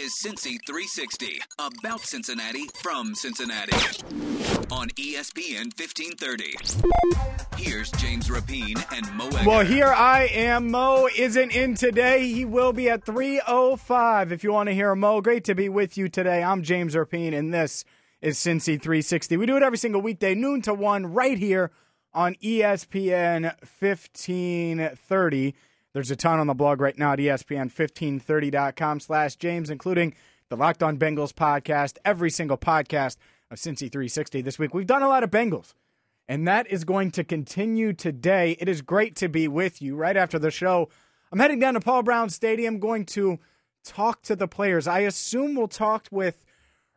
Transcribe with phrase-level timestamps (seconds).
[0.00, 3.76] Is Cincy 360, about Cincinnati from Cincinnati.
[4.70, 6.54] On ESPN 1530.
[7.58, 9.46] Here's James Rapien and Mo Egger.
[9.46, 10.70] Well, here I am.
[10.70, 12.32] Mo isn't in today.
[12.32, 14.32] He will be at 3.05.
[14.32, 16.42] If you want to hear Mo, great to be with you today.
[16.42, 17.84] I'm James Rapien, and this
[18.22, 19.36] is Cincy 360.
[19.36, 21.72] We do it every single weekday, noon to 1, right here
[22.14, 23.42] on ESPN
[23.78, 25.54] 1530.
[25.92, 30.14] There's a ton on the blog right now at E ESPN1530.com slash James, including
[30.48, 33.16] the Locked On Bengals podcast, every single podcast
[33.50, 34.72] of Cincy 360 this week.
[34.72, 35.74] We've done a lot of Bengals,
[36.28, 38.56] and that is going to continue today.
[38.60, 40.88] It is great to be with you right after the show.
[41.32, 43.40] I'm heading down to Paul Brown Stadium, going to
[43.82, 44.86] talk to the players.
[44.86, 46.44] I assume we'll talk with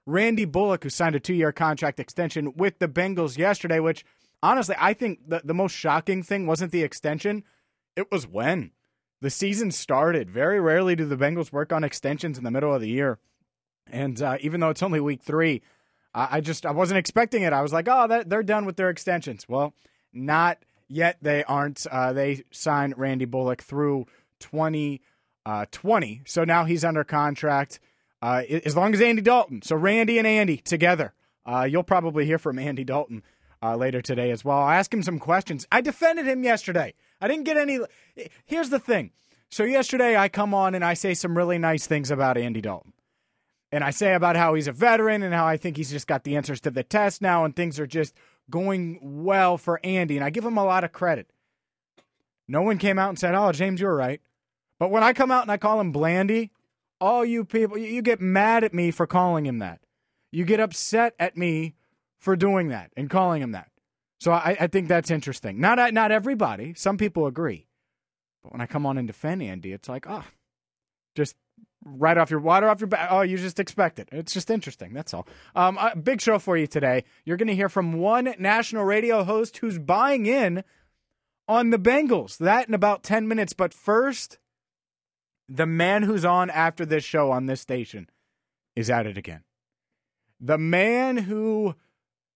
[0.05, 4.05] Randy Bullock, who signed a two year contract extension with the Bengals yesterday, which
[4.43, 7.43] honestly, I think the, the most shocking thing wasn't the extension,
[7.95, 8.69] it was when
[9.23, 10.29] the season started.
[10.29, 13.19] Very rarely do the Bengals work on extensions in the middle of the year.
[13.89, 15.61] And uh, even though it's only week three,
[16.13, 17.53] I, I just I wasn't expecting it.
[17.53, 19.47] I was like, oh, that, they're done with their extensions.
[19.47, 19.73] Well,
[20.11, 21.19] not yet.
[21.21, 21.87] They aren't.
[21.89, 24.07] Uh, they signed Randy Bullock through
[24.41, 25.01] 2020.
[25.45, 26.21] Uh, 20.
[26.25, 27.81] so now he's under contract
[28.21, 29.61] uh, as long as Andy Dalton.
[29.61, 31.13] So Randy and Andy together.
[31.45, 33.23] Uh, you'll probably hear from Andy Dalton
[33.63, 34.57] uh, later today as well.
[34.57, 35.65] I'll ask him some questions.
[35.71, 36.93] I defended him yesterday.
[37.21, 37.79] I didn't get any.
[38.45, 39.11] Here's the thing.
[39.49, 42.93] So yesterday I come on and I say some really nice things about Andy Dalton.
[43.71, 46.23] And I say about how he's a veteran and how I think he's just got
[46.23, 48.13] the answers to the test now and things are just
[48.49, 50.17] going well for Andy.
[50.17, 51.29] And I give him a lot of credit.
[52.47, 54.21] No one came out and said, Oh, James, you're right.
[54.77, 56.51] But when I come out and I call him Blandy,
[56.99, 59.79] all you people, you get mad at me for calling him that.
[60.31, 61.75] You get upset at me
[62.23, 63.69] for doing that and calling him that.
[64.21, 65.59] So I, I think that's interesting.
[65.59, 66.73] Not not everybody.
[66.73, 67.67] Some people agree.
[68.41, 70.23] But when I come on and defend Andy, it's like, oh,
[71.15, 71.35] just
[71.83, 73.09] right off your water off your back.
[73.11, 74.07] Oh, you just expect it.
[74.13, 74.93] It's just interesting.
[74.93, 75.27] That's all.
[75.53, 77.03] Um, a big show for you today.
[77.25, 80.63] You're going to hear from one national radio host who's buying in
[81.49, 82.37] on the Bengals.
[82.37, 83.51] That in about 10 minutes.
[83.51, 84.37] But first,
[85.49, 88.09] the man who's on after this show on this station
[88.77, 89.43] is at it again.
[90.39, 91.75] The man who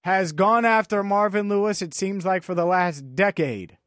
[0.04, 3.78] has gone after Marvin Lewis, it seems like for the last decade,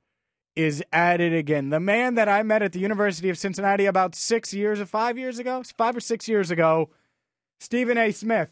[0.56, 1.70] is at it again.
[1.70, 5.16] The man that I met at the University of Cincinnati about six years or five
[5.16, 6.90] years ago, five or six years ago,
[7.60, 8.10] Stephen A.
[8.10, 8.50] Smith,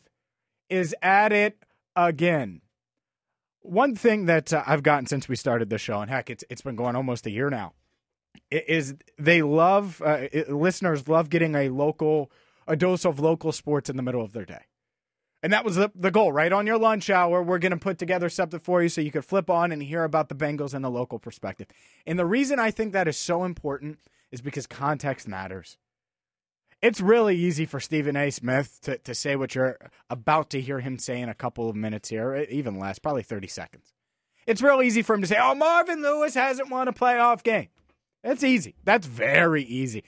[0.71, 1.63] is at it
[1.97, 2.61] again.
[3.61, 6.63] One thing that uh, I've gotten since we started the show, and heck, it's it's
[6.63, 7.75] been going almost a year now,
[8.51, 12.31] is they love uh, it, listeners love getting a local
[12.67, 14.63] a dose of local sports in the middle of their day.
[15.43, 16.53] And that was the, the goal, right?
[16.53, 19.25] On your lunch hour, we're going to put together something for you so you could
[19.25, 21.69] flip on and hear about the Bengals and the local perspective.
[22.07, 24.01] And the reason I think that is so important
[24.33, 25.79] is because context matters.
[26.83, 28.31] It's really easy for Stephen A.
[28.31, 29.79] Smith to, to say what you're
[30.11, 33.49] about to hear him say in a couple of minutes here, even less, probably 30
[33.49, 33.93] seconds.
[34.47, 37.69] It's real easy for him to say, oh, Marvin Lewis hasn't won a playoff game.
[38.23, 38.77] That's easy.
[38.85, 40.05] That's very easy.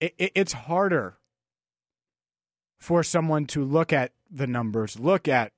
[0.00, 1.16] It, it, it's harder
[2.78, 5.52] for someone to look at the numbers, look at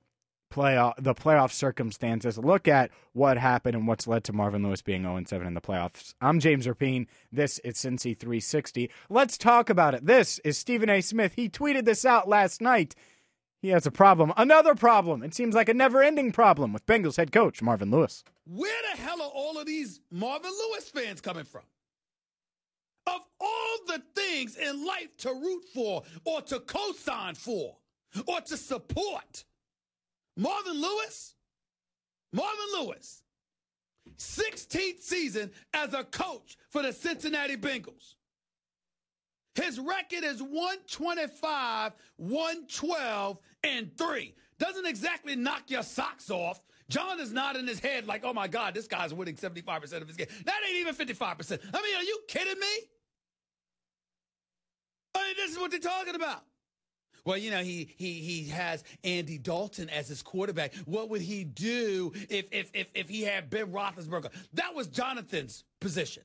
[0.51, 5.03] playoff the playoff circumstances, look at what happened and what's led to Marvin Lewis being
[5.03, 6.13] 0 7 in the playoffs.
[6.19, 7.07] I'm James Rapien.
[7.31, 8.89] This is Cincy 360.
[9.09, 10.05] Let's talk about it.
[10.05, 11.01] This is Stephen A.
[11.01, 11.33] Smith.
[11.35, 12.95] He tweeted this out last night.
[13.61, 15.21] He has a problem, another problem.
[15.21, 18.23] It seems like a never ending problem with Bengals head coach Marvin Lewis.
[18.45, 21.61] Where the hell are all of these Marvin Lewis fans coming from?
[23.07, 27.77] Of all the things in life to root for or to co sign for
[28.27, 29.43] or to support,
[30.37, 31.35] Marvin Lewis,
[32.33, 33.23] Marvin Lewis,
[34.17, 38.15] 16th season as a coach for the Cincinnati Bengals.
[39.55, 44.35] His record is 125, 112, and 3.
[44.59, 46.61] Doesn't exactly knock your socks off.
[46.91, 50.07] John is not in his head like, oh my God, this guy's winning 75% of
[50.07, 50.27] his game.
[50.45, 51.59] That ain't even 55%.
[51.73, 52.67] I mean, are you kidding me?
[55.15, 56.43] I mean, this is what they're talking about.
[57.25, 60.73] Well, you know, he he he has Andy Dalton as his quarterback.
[60.85, 64.31] What would he do if if if, if he had Ben Roethlisberger?
[64.53, 66.23] That was Jonathan's position.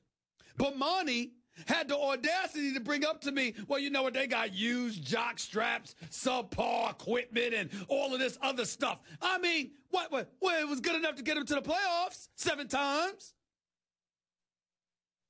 [0.57, 1.33] But Monty
[1.65, 4.13] had the audacity to bring up to me, well, you know what?
[4.13, 8.99] They got used jock straps, subpar equipment, and all of this other stuff.
[9.21, 10.11] I mean, what?
[10.11, 13.33] what well, it was good enough to get them to the playoffs seven times.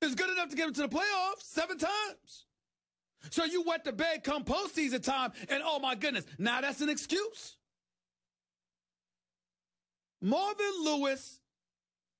[0.00, 2.44] It was good enough to get them to the playoffs seven times.
[3.30, 6.88] So you wet the bed come postseason time, and oh my goodness, now that's an
[6.88, 7.56] excuse.
[10.20, 11.40] Marvin Lewis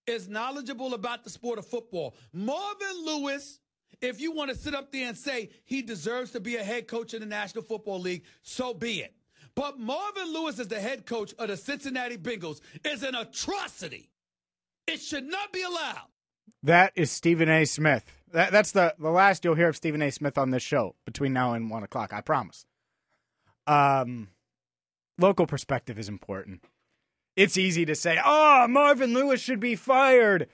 [0.06, 2.16] is knowledgeable about the sport of football.
[2.32, 3.60] Marvin Lewis,
[4.00, 6.86] if you want to sit up there and say he deserves to be a head
[6.86, 9.14] coach in the National Football League, so be it.
[9.54, 14.10] But Marvin Lewis as the head coach of the Cincinnati Bengals is an atrocity.
[14.86, 16.06] It should not be allowed.
[16.62, 17.64] That is Stephen A.
[17.64, 18.04] Smith.
[18.32, 20.10] That, that's the, the last you'll hear of Stephen A.
[20.10, 22.12] Smith on this show between now and one o'clock.
[22.12, 22.66] I promise.
[23.66, 24.28] Um,
[25.18, 26.62] local perspective is important.
[27.36, 30.48] It's easy to say, "Oh, Marvin Lewis should be fired,"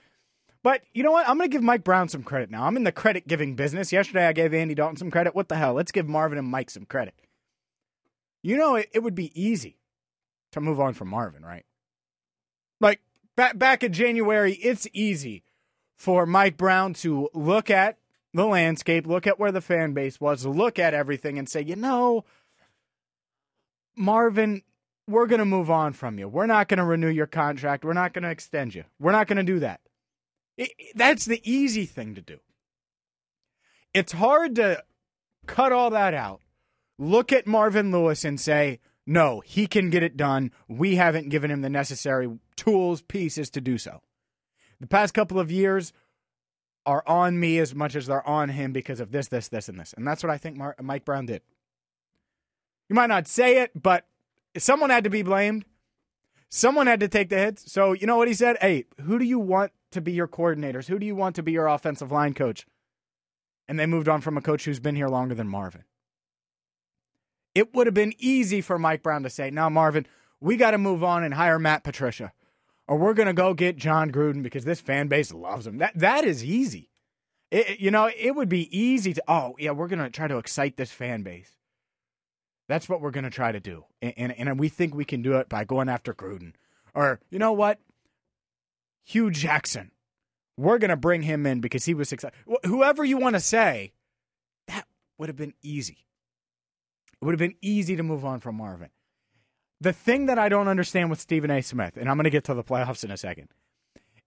[0.65, 1.29] but you know what?
[1.29, 2.63] I'm going to give Mike Brown some credit now.
[2.63, 3.93] I'm in the credit giving business.
[3.93, 5.35] Yesterday, I gave Andy Dalton some credit.
[5.35, 5.75] What the hell?
[5.75, 7.13] Let's give Marvin and Mike some credit.
[8.41, 9.77] You know, it, it would be easy
[10.53, 11.67] to move on from Marvin, right?
[12.81, 12.99] Like
[13.35, 15.43] back back in January, it's easy
[15.95, 17.99] for Mike Brown to look at
[18.33, 21.75] the landscape, look at where the fan base was, look at everything, and say, you
[21.75, 22.25] know,
[23.95, 24.63] Marvin,
[25.07, 26.27] we're going to move on from you.
[26.27, 27.85] We're not going to renew your contract.
[27.85, 28.85] We're not going to extend you.
[28.99, 29.79] We're not going to do that.
[30.57, 32.39] It, that's the easy thing to do.
[33.93, 34.83] It's hard to
[35.45, 36.41] cut all that out,
[36.97, 40.51] look at Marvin Lewis and say, no, he can get it done.
[40.67, 44.01] We haven't given him the necessary tools, pieces to do so.
[44.79, 45.93] The past couple of years
[46.85, 49.79] are on me as much as they're on him because of this, this, this, and
[49.79, 49.93] this.
[49.95, 51.41] And that's what I think Mike Brown did.
[52.89, 54.05] You might not say it, but
[54.57, 55.65] someone had to be blamed.
[56.55, 57.69] Someone had to take the hits.
[57.69, 58.55] So, you know what he said?
[58.61, 60.87] Hey, who do you want to be your coordinators?
[60.87, 62.65] Who do you want to be your offensive line coach?
[63.67, 65.83] And they moved on from a coach who's been here longer than Marvin.
[67.53, 70.07] It would have been easy for Mike Brown to say, now, Marvin,
[70.39, 72.31] we got to move on and hire Matt Patricia.
[72.87, 75.79] Or we're going to go get Jon Gruden because this fan base loves him.
[75.79, 76.89] That That is easy.
[77.51, 80.37] It, you know, it would be easy to, oh, yeah, we're going to try to
[80.37, 81.51] excite this fan base.
[82.67, 83.85] That's what we're going to try to do.
[84.01, 86.53] And, and, and we think we can do it by going after Gruden.
[86.93, 87.79] Or, you know what?
[89.03, 89.91] Hue Jackson.
[90.57, 92.37] We're going to bring him in because he was excited.
[92.63, 93.93] Whoever you want to say,
[94.67, 96.05] that would have been easy.
[97.21, 98.89] It would have been easy to move on from Marvin.
[99.81, 101.61] The thing that I don't understand with Stephen A.
[101.61, 103.49] Smith, and I'm going to get to the playoffs in a second,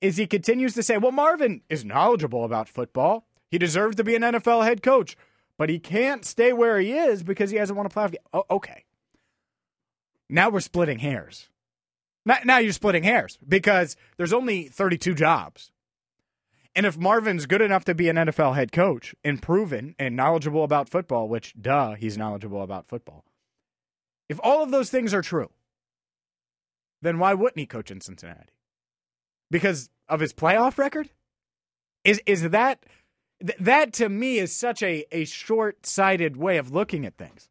[0.00, 3.26] is he continues to say, well, Marvin is knowledgeable about football.
[3.50, 5.16] He deserves to be an NFL head coach,
[5.58, 8.20] but he can't stay where he is because he hasn't won a playoff game.
[8.32, 8.84] Oh, okay.
[10.30, 11.48] Now we're splitting hairs.
[12.44, 15.72] Now you're splitting hairs because there's only 32 jobs.
[16.76, 20.62] And if Marvin's good enough to be an NFL head coach and proven and knowledgeable
[20.62, 23.24] about football, which, duh, he's knowledgeable about football,
[24.28, 25.50] if all of those things are true,
[27.02, 28.52] then why wouldn't he coach in Cincinnati?
[29.50, 31.10] Because of his playoff record?
[32.04, 32.84] Is is that
[33.40, 37.48] that to me is such a, a short-sighted way of looking at things.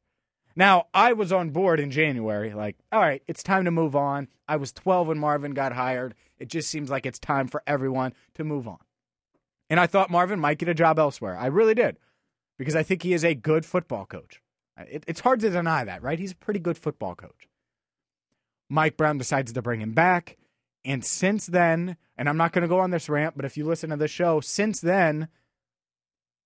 [0.55, 4.27] Now, I was on board in January, like, all right, it's time to move on.
[4.47, 6.15] I was 12 when Marvin got hired.
[6.39, 8.79] It just seems like it's time for everyone to move on.
[9.69, 11.37] And I thought Marvin might get a job elsewhere.
[11.37, 11.97] I really did,
[12.57, 14.41] because I think he is a good football coach.
[14.77, 16.19] Uh, it, it's hard to deny that, right?
[16.19, 17.47] He's a pretty good football coach.
[18.69, 20.37] Mike Brown decides to bring him back.
[20.83, 23.65] And since then, and I'm not going to go on this rant, but if you
[23.65, 25.27] listen to the show, since then,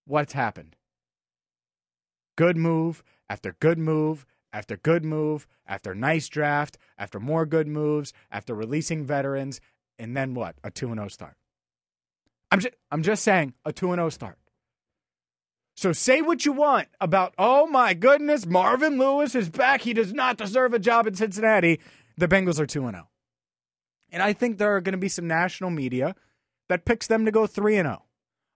[0.06, 0.76] what's happened?
[2.38, 8.14] Good move after good move after good move after nice draft after more good moves
[8.32, 9.62] after releasing veterans,
[9.98, 10.56] and then what?
[10.64, 11.36] A 2 0 start.
[12.52, 14.38] I'm just, I'm just saying a 2 0 start.
[15.76, 19.82] So say what you want about, oh my goodness, Marvin Lewis is back.
[19.82, 21.80] He does not deserve a job in Cincinnati.
[22.18, 23.08] The Bengals are 2 0.
[24.12, 26.16] And I think there are going to be some national media
[26.68, 28.04] that picks them to go 3 0.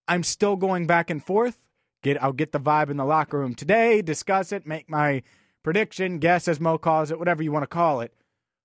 [0.08, 1.60] I'm still going back and forth.
[2.04, 5.24] Get I'll get the vibe in the locker room today, discuss it, make my
[5.64, 8.14] prediction, guess as Mo calls it, whatever you want to call it,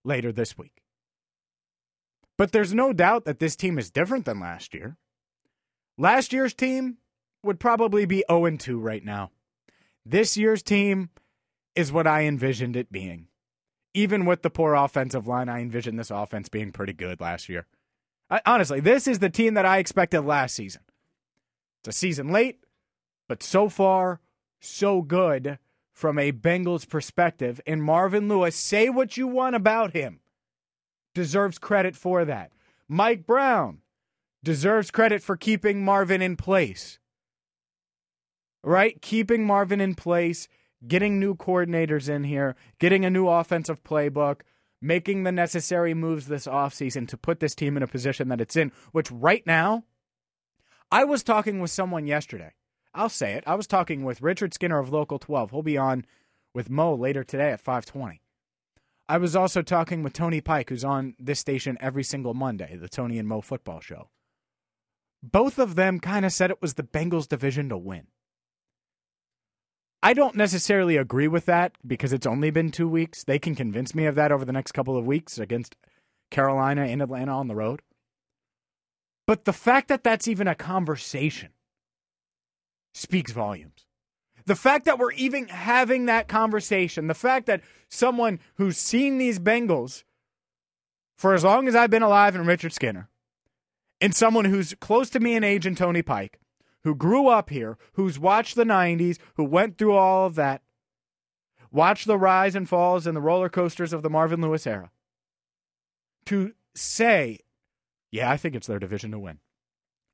[0.05, 0.83] later this week.
[2.37, 4.97] But there's no doubt that this team is different than last year.
[5.97, 6.99] Last year's team
[7.43, 9.31] would probably be 0 2 right now.
[10.05, 11.11] This year's team
[11.75, 13.29] is what I envisioned it being.
[13.93, 17.67] Even with the poor offensive line, I envisioned this offense being pretty good last year.
[18.29, 20.83] I, honestly, this is the team that I expected last season.
[21.81, 22.61] It's a season late,
[23.29, 24.21] but so far,
[24.61, 25.59] so good
[25.93, 27.61] from a Bengals perspective.
[27.67, 30.21] And Marvin Lewis, say what you want about him,
[31.15, 32.53] deserves credit for that.
[32.89, 33.79] Mike Brown
[34.45, 36.99] deserves credit for keeping Marvin in place.
[38.63, 39.01] right?
[39.03, 40.49] Keeping Marvin in place,
[40.87, 44.41] getting new coordinators in here, getting a new offensive playbook,
[44.83, 48.57] making the necessary moves this offseason to put this team in a position that it's
[48.57, 49.85] in, which right now,
[50.93, 52.53] I was talking with someone yesterday.
[52.95, 53.45] I'll say it.
[53.47, 55.51] I was talking with Richard Skinner of Local 12.
[55.53, 56.05] He'll be on
[56.53, 58.21] with Mo later today at 520.
[59.09, 62.89] I was also talking with Tony Pike, who's on this station every single Monday, the
[62.89, 64.09] Tony and Mo football show.
[65.23, 68.07] Both of them kind of said it was the Bengals division to win.
[70.03, 73.23] I don't necessarily agree with that because it's only been two weeks.
[73.23, 75.77] They can convince me of that over the next couple of weeks against
[76.31, 77.83] Carolina and Atlanta on the road.
[79.31, 81.51] But the fact that that's even a conversation
[82.93, 83.87] speaks volumes.
[84.45, 89.39] The fact that we're even having that conversation, the fact that someone who's seen these
[89.39, 90.03] Bengals
[91.15, 93.09] for as long as I've been alive and Richard Skinner,
[94.01, 96.41] and someone who's close to me in age and Tony Pike,
[96.83, 100.63] who grew up here, who's watched the 90s, who went through all of that,
[101.71, 104.91] watched the rise and falls and the roller coasters of the Marvin Lewis era,
[106.27, 107.39] to say,
[108.11, 109.39] yeah, I think it's their division to win.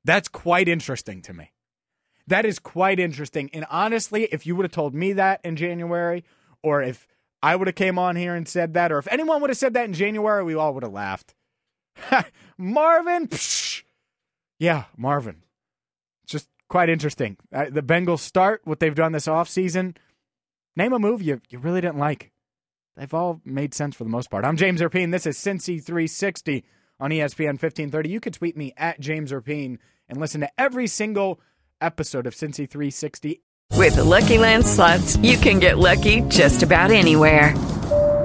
[0.03, 1.51] That's quite interesting to me.
[2.27, 3.49] That is quite interesting.
[3.53, 6.23] And honestly, if you would have told me that in January,
[6.61, 7.07] or if
[7.41, 9.73] I would have came on here and said that, or if anyone would have said
[9.73, 11.33] that in January, we all would have laughed.
[12.57, 13.83] Marvin, psh.
[14.59, 15.43] yeah, Marvin.
[16.25, 17.37] Just quite interesting.
[17.53, 19.95] Uh, the Bengals start what they've done this offseason.
[20.75, 22.31] Name a move you, you really didn't like.
[22.97, 24.43] They've all made sense for the most part.
[24.43, 25.11] I'm James Rapien.
[25.11, 26.63] This is Cincy 360
[26.99, 28.09] on ESPN 1530.
[28.09, 29.77] You can tweet me at James Rapien
[30.09, 31.39] and listen to every single
[31.81, 33.41] episode of Cincy 360.
[33.73, 37.55] With the Lucky Land slots, you can get lucky just about anywhere.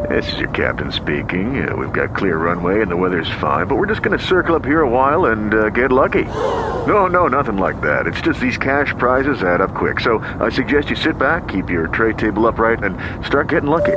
[0.08, 1.66] This is your captain speaking.
[1.66, 4.56] Uh, we've got clear runway and the weather's fine, but we're just going to circle
[4.56, 6.24] up here a while and uh, get lucky.
[6.24, 8.06] No, no, nothing like that.
[8.06, 10.00] It's just these cash prizes add up quick.
[10.00, 13.96] So I suggest you sit back, keep your tray table upright, and start getting lucky.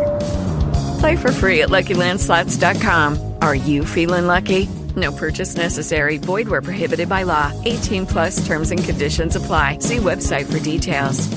[1.00, 3.36] Play for free at LuckyLandSlots.com.
[3.42, 4.68] Are you feeling lucky?
[4.96, 6.18] No purchase necessary.
[6.18, 7.52] Void where prohibited by law.
[7.66, 9.80] 18 plus terms and conditions apply.
[9.80, 11.28] See website for details.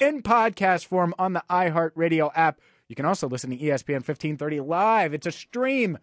[0.00, 2.60] In podcast form on the iHeartRadio app.
[2.88, 5.14] You can also listen to ESPN 1530 live.
[5.14, 5.98] It's a stream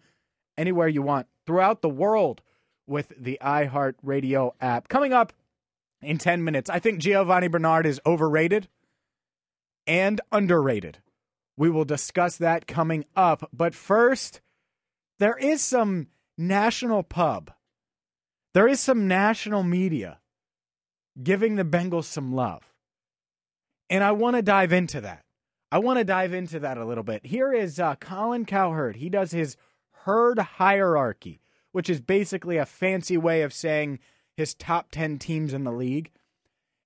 [0.58, 2.42] anywhere you want throughout the world
[2.86, 4.88] with the iHeartRadio app.
[4.88, 5.32] Coming up
[6.02, 8.68] in 10 minutes, I think Giovani Bernard is overrated
[9.86, 10.98] and underrated.
[11.56, 13.48] We will discuss that coming up.
[13.52, 14.40] But first,
[15.18, 17.50] there is some national pub.
[18.54, 20.18] There is some national media
[21.22, 22.62] giving the Bengals some love.
[23.88, 25.22] And I want to dive into that.
[25.70, 27.26] I want to dive into that a little bit.
[27.26, 28.96] Here is uh, Colin Cowherd.
[28.96, 29.56] He does his
[30.04, 31.40] herd hierarchy,
[31.72, 33.98] which is basically a fancy way of saying
[34.36, 36.10] his top 10 teams in the league.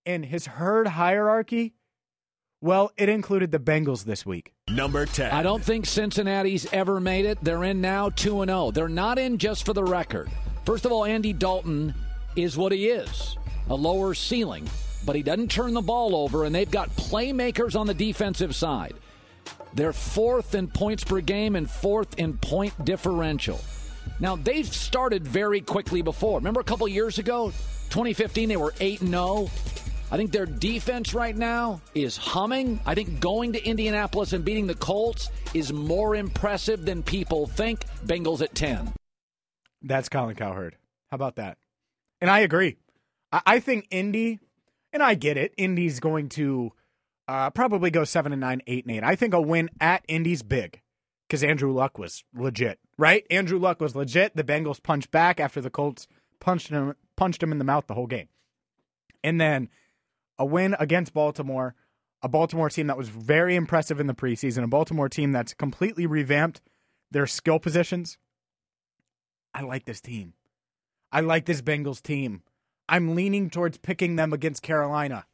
[0.06, 1.74] And his herd hierarchy,
[2.60, 4.54] well, it included the Bengals this week.
[4.70, 5.32] Number 10.
[5.32, 7.38] I don't think Cincinnati's ever made it.
[7.42, 8.70] They're in now 2 0.
[8.70, 10.30] They're not in just for the record.
[10.64, 11.94] First of all, Andy Dalton
[12.36, 13.36] is what he is
[13.68, 14.68] a lower ceiling,
[15.04, 18.94] but he doesn't turn the ball over, and they've got playmakers on the defensive side.
[19.74, 23.60] They're fourth in points per game and fourth in point differential.
[24.18, 26.38] Now, they've started very quickly before.
[26.38, 27.52] Remember a couple years ago,
[27.90, 29.50] 2015, they were 8 0.
[30.12, 32.80] I think their defense right now is humming.
[32.84, 37.84] I think going to Indianapolis and beating the Colts is more impressive than people think.
[38.04, 38.92] Bengals at 10.
[39.82, 40.76] That's Colin Cowherd.
[41.10, 41.58] How about that?
[42.20, 42.76] And I agree.
[43.32, 44.40] I, I think Indy,
[44.92, 46.72] and I get it, Indy's going to
[47.28, 49.04] uh, probably go 7 and 9, 8 and 8.
[49.04, 50.82] I think a win at Indy's big
[51.28, 53.24] because Andrew Luck was legit, right?
[53.30, 54.34] Andrew Luck was legit.
[54.34, 56.08] The Bengals punched back after the Colts
[56.40, 58.28] punched him, punched him in the mouth the whole game.
[59.22, 59.68] And then
[60.40, 61.74] a win against Baltimore,
[62.22, 66.06] a Baltimore team that was very impressive in the preseason, a Baltimore team that's completely
[66.06, 66.62] revamped
[67.10, 68.16] their skill positions.
[69.52, 70.32] I like this team.
[71.12, 72.42] I like this Bengals team.
[72.88, 75.26] I'm leaning towards picking them against Carolina.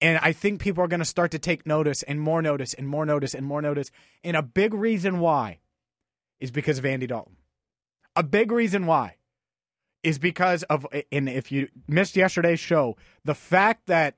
[0.00, 2.86] And I think people are going to start to take notice and more notice and
[2.86, 3.90] more notice and more notice.
[4.22, 5.58] And a big reason why
[6.38, 7.36] is because of Andy Dalton.
[8.14, 9.16] A big reason why
[10.04, 14.14] is because of, and if you missed yesterday's show, the fact that,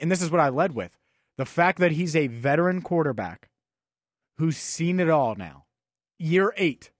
[0.00, 0.96] and this is what I led with,
[1.36, 3.48] the fact that he's a veteran quarterback
[4.38, 5.64] who's seen it all now,
[6.18, 6.90] year eight,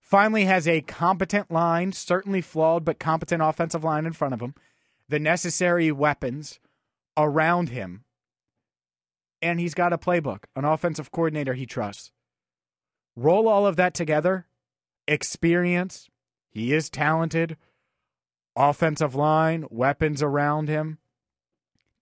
[0.00, 4.54] finally has a competent line, certainly flawed, but competent offensive line in front of him,
[5.08, 6.60] the necessary weapons
[7.16, 8.04] around him,
[9.40, 12.12] and he's got a playbook, an offensive coordinator he trusts.
[13.16, 14.46] Roll all of that together,
[15.06, 16.08] experience,
[16.48, 17.56] he is talented,
[18.56, 20.98] offensive line, weapons around him.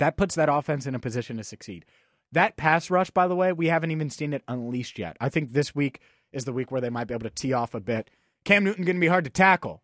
[0.00, 1.84] That puts that offense in a position to succeed.
[2.32, 5.14] That pass rush, by the way, we haven't even seen it unleashed yet.
[5.20, 6.00] I think this week
[6.32, 8.08] is the week where they might be able to tee off a bit.
[8.44, 9.82] Cam Newton going to be hard to tackle,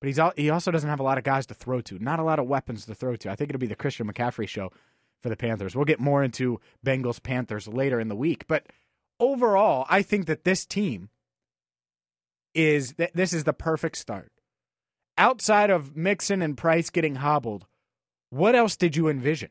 [0.00, 2.22] but he's he also doesn't have a lot of guys to throw to, not a
[2.22, 3.30] lot of weapons to throw to.
[3.30, 4.72] I think it'll be the Christian McCaffrey show
[5.22, 5.76] for the Panthers.
[5.76, 8.68] We'll get more into Bengals Panthers later in the week, but
[9.18, 11.10] overall, I think that this team
[12.54, 14.32] is th- this is the perfect start.
[15.18, 17.66] Outside of Mixon and Price getting hobbled,
[18.30, 19.50] what else did you envision?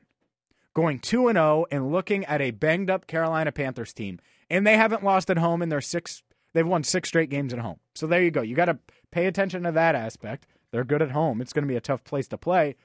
[0.74, 4.20] Going 2 and 0 and looking at a banged up Carolina Panthers team,
[4.50, 7.60] and they haven't lost at home in their six they've won 6 straight games at
[7.60, 7.80] home.
[7.96, 8.42] So there you go.
[8.42, 8.80] You got to
[9.12, 10.48] pay attention to that aspect.
[10.72, 11.42] They're good at home.
[11.42, 12.76] It's going to be a tough place to play.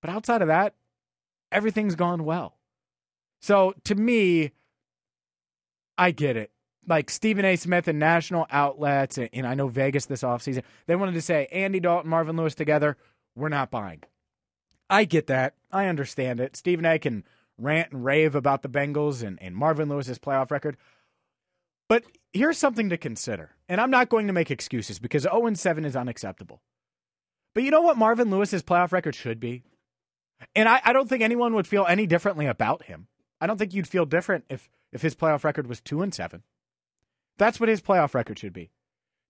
[0.00, 0.74] But outside of that,
[1.50, 2.58] everything's gone well.
[3.40, 4.52] So to me,
[5.98, 6.50] I get it.
[6.86, 7.56] Like Stephen A.
[7.56, 11.48] Smith and national outlets, and, and I know Vegas this offseason, they wanted to say
[11.50, 12.96] Andy Dalton, Marvin Lewis together.
[13.34, 14.02] We're not buying.
[14.88, 15.54] I get that.
[15.72, 16.56] I understand it.
[16.56, 16.98] Stephen A.
[16.98, 17.24] can
[17.58, 20.76] rant and rave about the Bengals and, and Marvin Lewis's playoff record.
[21.88, 23.50] But here's something to consider.
[23.68, 26.62] And I'm not going to make excuses because 0 7 is unacceptable.
[27.54, 29.62] But you know what Marvin Lewis's playoff record should be?
[30.54, 33.06] And I, I don't think anyone would feel any differently about him.
[33.40, 36.42] I don't think you'd feel different if, if his playoff record was 2 and 7.
[37.38, 38.70] That's what his playoff record should be.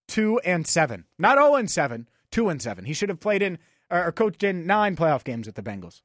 [0.08, 1.04] 2 and 7.
[1.18, 2.84] Not 0 and 7, 2 and 7.
[2.84, 3.58] He should have played in
[3.94, 6.02] or coached in 9 playoff games with the Bengals.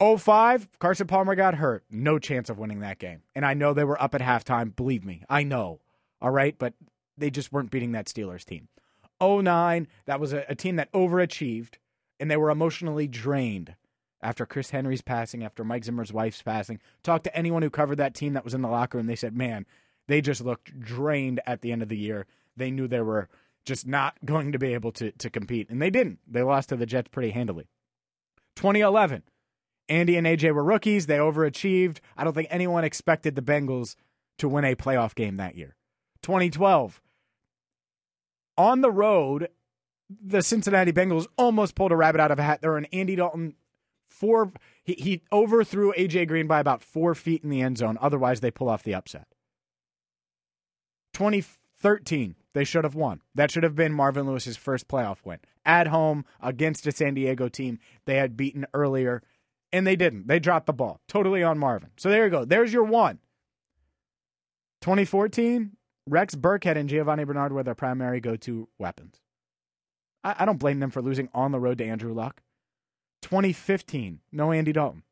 [0.00, 1.84] 05, Carson Palmer got hurt.
[1.90, 3.22] No chance of winning that game.
[3.34, 4.74] And I know they were up at halftime.
[4.74, 5.80] Believe me, I know.
[6.20, 6.74] All right, but
[7.16, 8.68] they just weren't beating that Steelers team.
[9.22, 11.74] 09, that was a, a team that overachieved
[12.20, 13.74] and they were emotionally drained
[14.22, 16.80] after Chris Henry's passing, after Mike Zimmer's wife's passing.
[17.02, 19.06] Talk to anyone who covered that team that was in the locker room.
[19.06, 19.66] They said, man,
[20.08, 22.26] they just looked drained at the end of the year.
[22.56, 23.28] They knew they were
[23.64, 25.70] just not going to be able to, to compete.
[25.70, 26.18] And they didn't.
[26.26, 27.68] They lost to the Jets pretty handily.
[28.56, 29.22] 2011,
[29.88, 31.06] Andy and AJ were rookies.
[31.06, 31.98] They overachieved.
[32.16, 33.96] I don't think anyone expected the Bengals
[34.38, 35.76] to win a playoff game that year.
[36.22, 37.02] 2012,
[38.56, 39.48] on the road,
[40.08, 42.60] the Cincinnati Bengals almost pulled a rabbit out of a hat.
[42.62, 43.54] They're an Andy Dalton
[44.08, 44.52] four.
[44.82, 47.98] He, he overthrew AJ Green by about four feet in the end zone.
[48.00, 49.26] Otherwise, they pull off the upset.
[51.12, 53.20] 2013, they should have won.
[53.34, 57.48] That should have been Marvin Lewis's first playoff win at home against a San Diego
[57.48, 59.22] team they had beaten earlier,
[59.72, 60.28] and they didn't.
[60.28, 61.90] They dropped the ball totally on Marvin.
[61.96, 62.44] So there you go.
[62.44, 63.18] There's your one.
[64.82, 69.20] 2014, Rex Burkhead and Giovani Bernard were their primary go to weapons.
[70.22, 72.42] I, I don't blame them for losing on the road to Andrew Luck.
[73.22, 75.02] 2015, no Andy Dalton.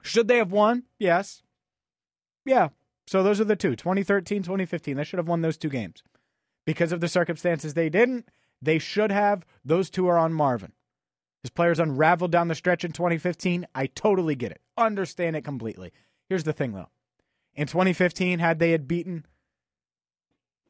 [0.00, 0.84] Should they have won?
[0.98, 1.42] Yes.
[2.44, 2.68] Yeah.
[3.06, 4.96] So those are the two 2013, 2015.
[4.96, 6.02] They should have won those two games.
[6.64, 8.28] Because of the circumstances they didn't,
[8.60, 9.44] they should have.
[9.64, 10.72] Those two are on Marvin.
[11.42, 13.66] His players unraveled down the stretch in 2015.
[13.74, 14.60] I totally get it.
[14.78, 15.92] Understand it completely.
[16.28, 16.88] Here's the thing, though.
[17.54, 19.26] In 2015, had they had beaten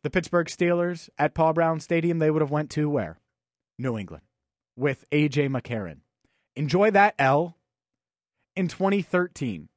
[0.03, 3.21] the Pittsburgh Steelers at Paul Brown Stadium, they would have went to where?
[3.79, 4.25] New England
[4.77, 5.99] with AJ McCarron.
[6.57, 7.57] Enjoy that L.
[8.55, 9.69] In 2013,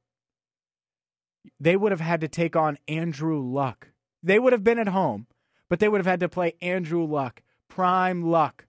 [1.58, 3.88] they would have had to take on Andrew Luck.
[4.22, 5.26] They would have been at home,
[5.68, 8.66] but they would have had to play Andrew Luck, prime Luck.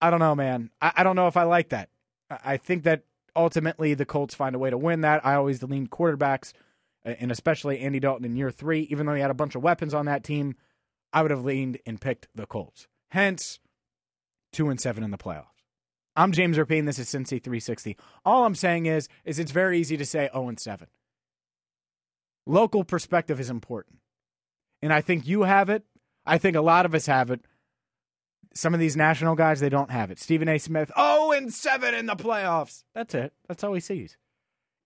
[0.00, 0.70] I don't know, man.
[0.80, 1.88] I, I don't know if I like that.
[2.30, 5.24] I, I think that ultimately the Colts find a way to win that.
[5.24, 6.52] I always lean quarterbacks,
[7.04, 8.82] uh, and especially Andy Dalton in year three.
[8.90, 10.54] Even though he had a bunch of weapons on that team,
[11.12, 12.88] I would have leaned and picked the Colts.
[13.10, 13.58] Hence,
[14.52, 15.46] two and seven in the playoffs.
[16.18, 16.86] I'm James Rapien.
[16.86, 17.96] This is Cincy 360.
[18.24, 20.88] All I'm saying is, is it's very easy to say 0 and 7.
[22.46, 23.98] Local perspective is important.
[24.82, 25.84] And I think you have it.
[26.24, 27.40] I think a lot of us have it.
[28.54, 30.18] Some of these national guys, they don't have it.
[30.18, 30.58] Stephen A.
[30.58, 32.84] Smith, 0 and 7 in the playoffs.
[32.94, 33.32] That's it.
[33.48, 34.16] That's all he sees.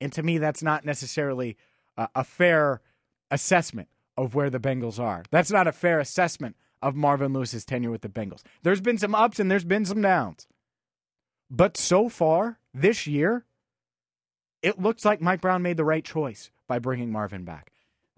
[0.00, 1.56] And to me, that's not necessarily
[1.96, 2.80] a, a fair
[3.30, 5.22] assessment of where the Bengals are.
[5.30, 8.42] That's not a fair assessment of Marvin Lewis's tenure with the Bengals.
[8.62, 10.46] There's been some ups and there's been some downs.
[11.50, 13.44] But so far this year,
[14.62, 17.69] it looks like Mike Brown made the right choice by bringing Marvin back.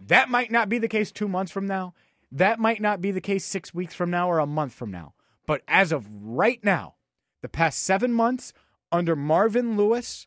[0.09, 1.95] That might not be the case two months from now.
[2.31, 5.15] That might not be the case six weeks from now or a month from now.
[5.47, 6.95] But as of right now,
[7.43, 8.53] the past seven months
[8.91, 10.27] under Marvin Lewis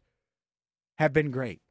[0.96, 1.62] have been great.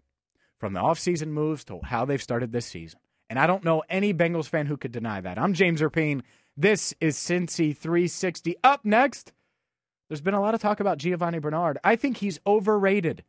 [0.58, 3.00] From the offseason moves to how they've started this season.
[3.28, 5.38] And I don't know any Bengals fan who could deny that.
[5.38, 6.22] I'm James Rapien.
[6.56, 8.56] This is Cincy 360.
[8.62, 9.32] Up next.
[10.08, 11.78] There's been a lot of talk about Giovani Bernard.
[11.82, 13.24] I think he's overrated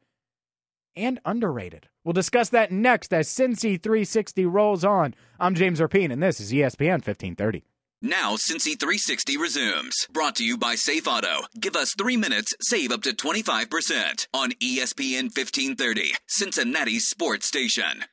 [0.96, 1.88] and underrated.
[2.04, 5.16] We'll discuss that next as Cincy 360 rolls on.
[5.40, 7.64] I'm James Rapien, and this is ESPN 1530.
[8.02, 10.08] Now, Cincy 360 resumes.
[10.12, 11.48] Brought to you by Safe Auto.
[11.60, 18.06] Give us three minutes, save up to 25% on ESPN 1530, Cincinnati's sports station.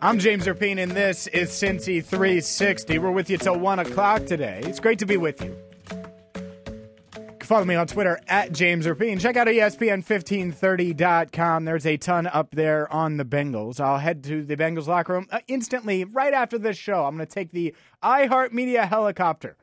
[0.00, 2.98] I'm James Rapien, and this is Cincy 360.
[2.98, 4.60] We're with you till 1 o'clock today.
[4.64, 5.56] It's great to be with you.
[7.46, 9.20] Follow me on Twitter at James Rapien.
[9.20, 11.64] Check out E ESPN1530.com.
[11.64, 13.78] There's a ton up there on the Bengals.
[13.78, 17.04] I'll head to the Bengals locker room uh, instantly right after this show.
[17.04, 19.56] I'm going to take the iHeartMedia helicopter.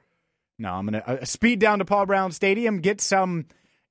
[0.58, 3.48] No, I'm going to uh, speed down to Paul Brown Stadium, get some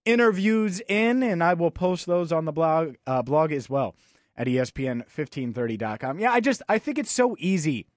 [0.06, 3.94] interviews in, and I will post those on the blog uh, blog as well
[4.36, 6.18] at E ESPN1530.com.
[6.18, 7.88] Yeah, I just I think it's so easy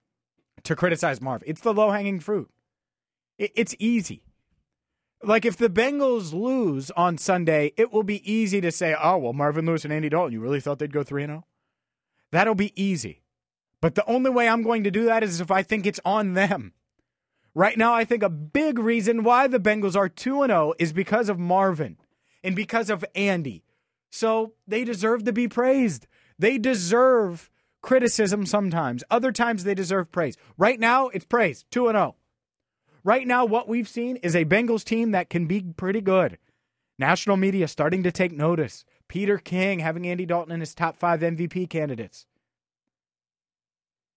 [0.63, 1.41] to criticize Marv.
[1.47, 2.49] It's the low hanging fruit.
[3.37, 4.23] It, it's easy.
[5.23, 9.33] Like if the Bengals lose on Sunday, it will be easy to say, "Oh, well,
[9.33, 11.45] Marvin Lewis and Andy Dalton, you really thought they'd go 3 0?"
[12.31, 13.21] That'll be easy.
[13.81, 16.33] But the only way I'm going to do that is if I think it's on
[16.33, 16.73] them.
[17.53, 21.29] Right now, I think a big reason why the Bengals are 2 0 is because
[21.29, 21.97] of Marvin
[22.43, 23.63] and because of Andy.
[24.09, 26.07] So they deserve to be praised.
[26.37, 27.49] They deserve
[27.81, 29.03] criticism sometimes.
[29.09, 30.35] Other times they deserve praise.
[30.57, 32.15] Right now, it's praise 2 0.
[33.05, 36.39] Right now, what we've seen is a Bengals team that can be pretty good.
[36.97, 38.83] National media starting to take notice.
[39.07, 42.25] Peter King having Andy Dalton in his top five MVP candidates.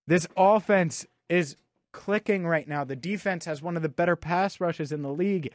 [0.07, 1.57] This offense is
[1.93, 2.83] clicking right now.
[2.83, 5.53] The defense has one of the better pass rushes in the league.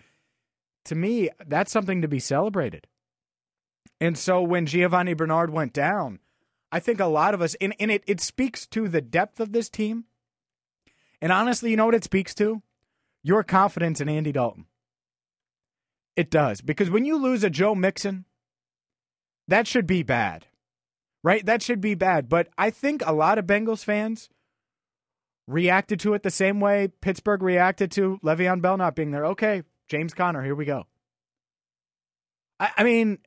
[0.85, 2.85] To me, that's something to be celebrated.
[3.99, 6.19] And so when Giovani Bernard went down,
[6.71, 9.53] I think a lot of us, and, and it, it speaks to the depth of
[9.53, 10.03] this team.
[11.19, 12.61] And honestly, you know what it speaks to?
[13.23, 14.65] Your confidence in Andy Dalton.
[16.15, 16.61] It does.
[16.61, 18.25] Because when you lose a Joe Mixon,
[19.47, 20.45] that should be bad,
[21.23, 21.45] right?
[21.45, 22.29] That should be bad.
[22.29, 24.29] But I think a lot of Bengals fans
[25.47, 29.25] reacted to it the same way Pittsburgh reacted to Le'Veon Bell not being there.
[29.27, 30.85] Okay, James Conner, here we go.
[32.59, 33.19] I, I mean,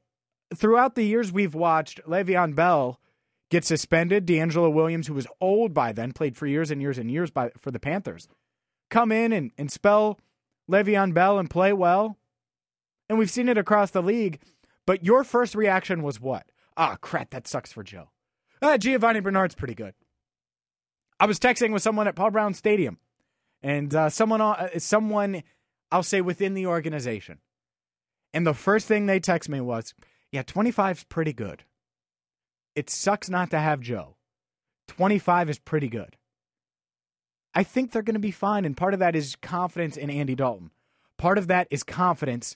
[0.54, 3.00] throughout the years we've watched Le'Veon Bell
[3.50, 4.26] get suspended.
[4.26, 7.50] DeAngelo Williams, who was old by then, played for years and years and years by
[7.59, 8.28] for the Panthers,
[8.90, 10.18] come in and, and spell
[10.70, 12.16] Le'Veon Bell and play well.
[13.09, 14.40] And we've seen it across the league.
[14.87, 16.46] But your first reaction was what?
[16.77, 18.11] Ah, crap, that sucks for Joe.
[18.62, 19.94] Ah, Giovani Bernard's pretty good.
[21.18, 22.99] I was texting with someone at Paul Brown Stadium,
[23.62, 25.42] and uh, someone, uh, someone,
[25.90, 27.38] I'll say within the organization,
[28.35, 29.94] and the first thing they text me was,
[30.31, 31.64] "Yeah, 25's pretty good.
[32.75, 34.16] It sucks not to have Joe.
[34.88, 36.16] 25 is pretty good."
[37.57, 40.35] I think they're going to be fine, and part of that is confidence in Andy
[40.35, 40.71] Dalton.
[41.16, 42.55] Part of that is confidence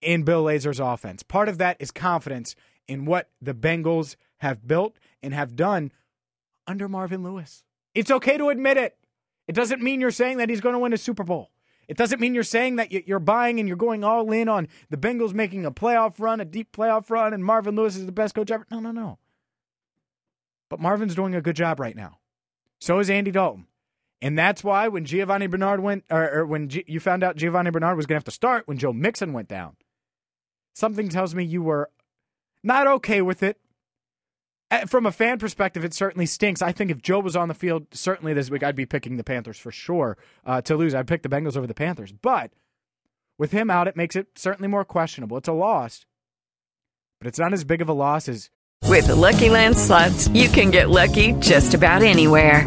[0.00, 1.24] in Bill Lazor's offense.
[1.24, 2.54] Part of that is confidence
[2.86, 5.90] in what the Bengals have built and have done
[6.68, 7.64] under Marvin Lewis.
[7.96, 8.96] It's okay to admit it.
[9.48, 11.50] It doesn't mean you're saying that he's going to win a Super Bowl.
[11.88, 14.96] It doesn't mean you're saying that you're buying and you're going all in on the
[14.96, 18.36] Bengals making a playoff run, a deep playoff run, and Marvin Lewis is the best
[18.36, 18.66] coach ever.
[18.70, 19.18] No, no, no.
[20.68, 22.18] But Marvin's doing a good job right now.
[22.78, 23.67] So is Andy Dalton.
[24.20, 27.70] And that's why when Giovani Bernard went, or, or when G, you found out Giovani
[27.70, 29.76] Bernard was going to have to start when Joe Mixon went down,
[30.74, 31.90] something tells me you were
[32.62, 33.58] not okay with it.
[34.86, 36.60] From a fan perspective, it certainly stinks.
[36.60, 39.24] I think if Joe was on the field, certainly this week, I'd be picking the
[39.24, 40.94] Panthers for sure uh, to lose.
[40.94, 42.12] I'd pick the Bengals over the Panthers.
[42.12, 42.50] But
[43.38, 45.38] with him out, it makes it certainly more questionable.
[45.38, 46.04] It's a loss,
[47.18, 48.50] but it's not as big of a loss as
[48.84, 52.66] With the Lucky Land slots, you can get lucky just about anywhere.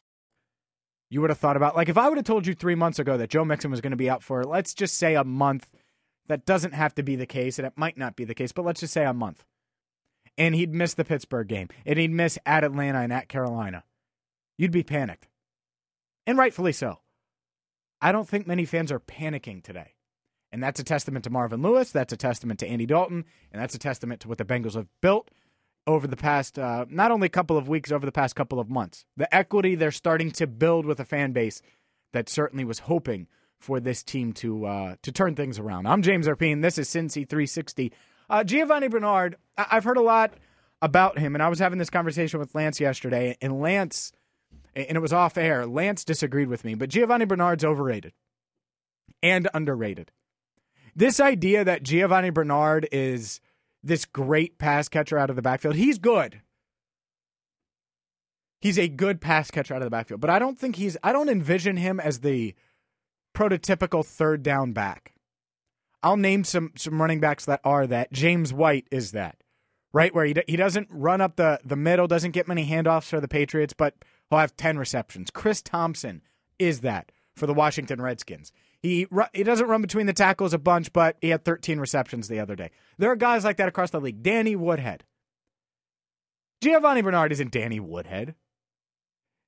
[1.11, 1.75] You would have thought about.
[1.75, 3.91] Like if I would have told you three months ago that Joe Mixon was going
[3.91, 5.69] to be out for, let's just say a month,
[6.27, 8.63] that doesn't have to be the case, and it might not be the case, but
[8.63, 9.43] let's just say a month.
[10.37, 13.83] And he'd miss the Pittsburgh game, and he'd miss at Atlanta and at Carolina.
[14.57, 15.27] You'd be panicked.
[16.25, 16.99] And rightfully so.
[18.01, 19.95] I don't think many fans are panicking today.
[20.53, 21.91] And that's a testament to Marvin Lewis.
[21.91, 23.25] That's a testament to Andy Dalton.
[23.51, 25.29] And that's a testament to what the Bengals have built
[25.87, 28.69] over the past, uh, not only a couple of weeks, over the past couple of
[28.69, 29.05] months.
[29.17, 31.61] The equity they're starting to build with a fan base
[32.13, 33.27] that certainly was hoping
[33.59, 35.87] for this team to uh, to turn things around.
[35.87, 36.61] I'm James Rapien.
[36.61, 37.91] This is Cincy 360.
[38.29, 40.33] Uh, Giovani Bernard, I- I've heard a lot
[40.81, 44.11] about him, and I was having this conversation with Lance yesterday, and Lance,
[44.75, 45.65] and it was off air.
[45.65, 48.13] Lance disagreed with me, but Giovani Bernard's overrated
[49.21, 50.11] and underrated.
[50.95, 53.39] This idea that Giovani Bernard is
[53.83, 56.41] this great pass catcher out of the backfield, he's good.
[58.59, 61.11] He's a good pass catcher out of the backfield, but I don't think he's, I
[61.11, 62.53] don't envision him as the
[63.33, 65.13] prototypical third down back.
[66.03, 68.11] I'll name some, some running backs that are that.
[68.11, 69.37] James White is that,
[69.93, 70.13] right?
[70.13, 73.27] Where he, he doesn't run up the, the middle, doesn't get many handoffs for the
[73.27, 73.95] Patriots, but
[74.29, 75.29] he'll have 10 receptions.
[75.31, 76.21] Chris Thompson
[76.59, 78.51] is that for the Washington Redskins.
[78.81, 82.39] He he doesn't run between the tackles a bunch, but he had 13 receptions the
[82.39, 82.71] other day.
[82.97, 84.23] There are guys like that across the league.
[84.23, 85.03] Danny Woodhead.
[86.61, 88.35] Giovani Bernard isn't Danny Woodhead.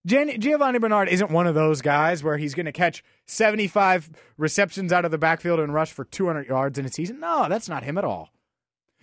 [0.05, 5.05] Giovani Bernard isn't one of those guys where he's going to catch 75 receptions out
[5.05, 7.19] of the backfield and rush for 200 yards in a season.
[7.21, 8.29] No, that's not him at all.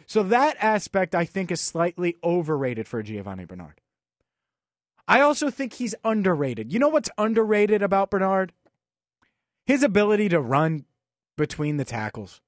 [0.06, 3.80] So that aspect I think is slightly overrated for Giovani Bernard.
[5.08, 6.72] I also think he's underrated.
[6.72, 8.52] You know what's underrated about Bernard?
[9.66, 10.84] His ability to run
[11.36, 12.40] between the tackles.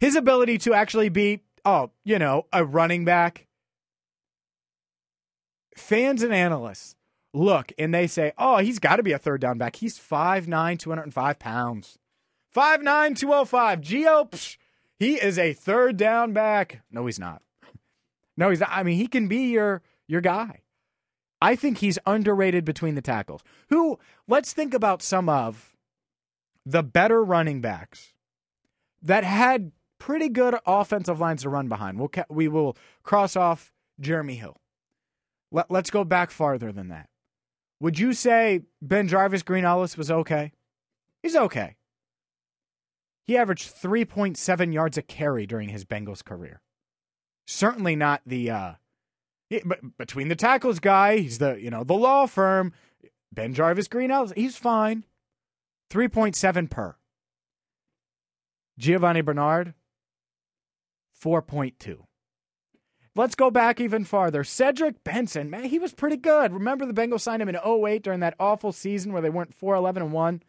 [0.00, 3.46] His ability to actually be, oh, you know, a running back.
[5.76, 6.96] Fans and analysts
[7.32, 9.76] look and they say, oh, he's got to be a third down back.
[9.76, 11.98] He's 5'9, 205 pounds.
[12.54, 13.80] 5'9, 205.
[13.80, 14.56] Geo, psh,
[14.98, 16.82] he is a third down back.
[16.90, 17.42] No, he's not.
[18.36, 18.70] No, he's not.
[18.72, 20.60] I mean, he can be your your guy.
[21.40, 23.42] I think he's underrated between the tackles.
[23.70, 25.71] Who, let's think about some of
[26.64, 28.12] the better running backs
[29.02, 31.98] that had pretty good offensive lines to run behind.
[31.98, 34.56] We'll, we will cross off Jeremy Hill.
[35.50, 37.08] Let, let's go back farther than that.
[37.80, 40.52] Would you say BenJarvus Green-Ellis was okay?
[41.22, 41.76] He's okay.
[43.24, 46.60] He averaged 3.7 yards a carry during his Bengals career.
[47.46, 48.72] Certainly not the uh,
[49.64, 52.72] but between the tackles guy, he's the you know the law firm.
[53.34, 55.04] BenJarvus Green-Ellis, he's fine.
[55.92, 56.96] Three point seven per.
[58.78, 59.74] Giovani Bernard,
[61.10, 62.06] four point two.
[63.14, 64.42] Let's go back even farther.
[64.42, 66.54] Cedric Benson, man, he was pretty good.
[66.54, 69.74] Remember the Bengals signed him in 08 during that awful season where they went 4
[69.74, 70.42] 11 and 1?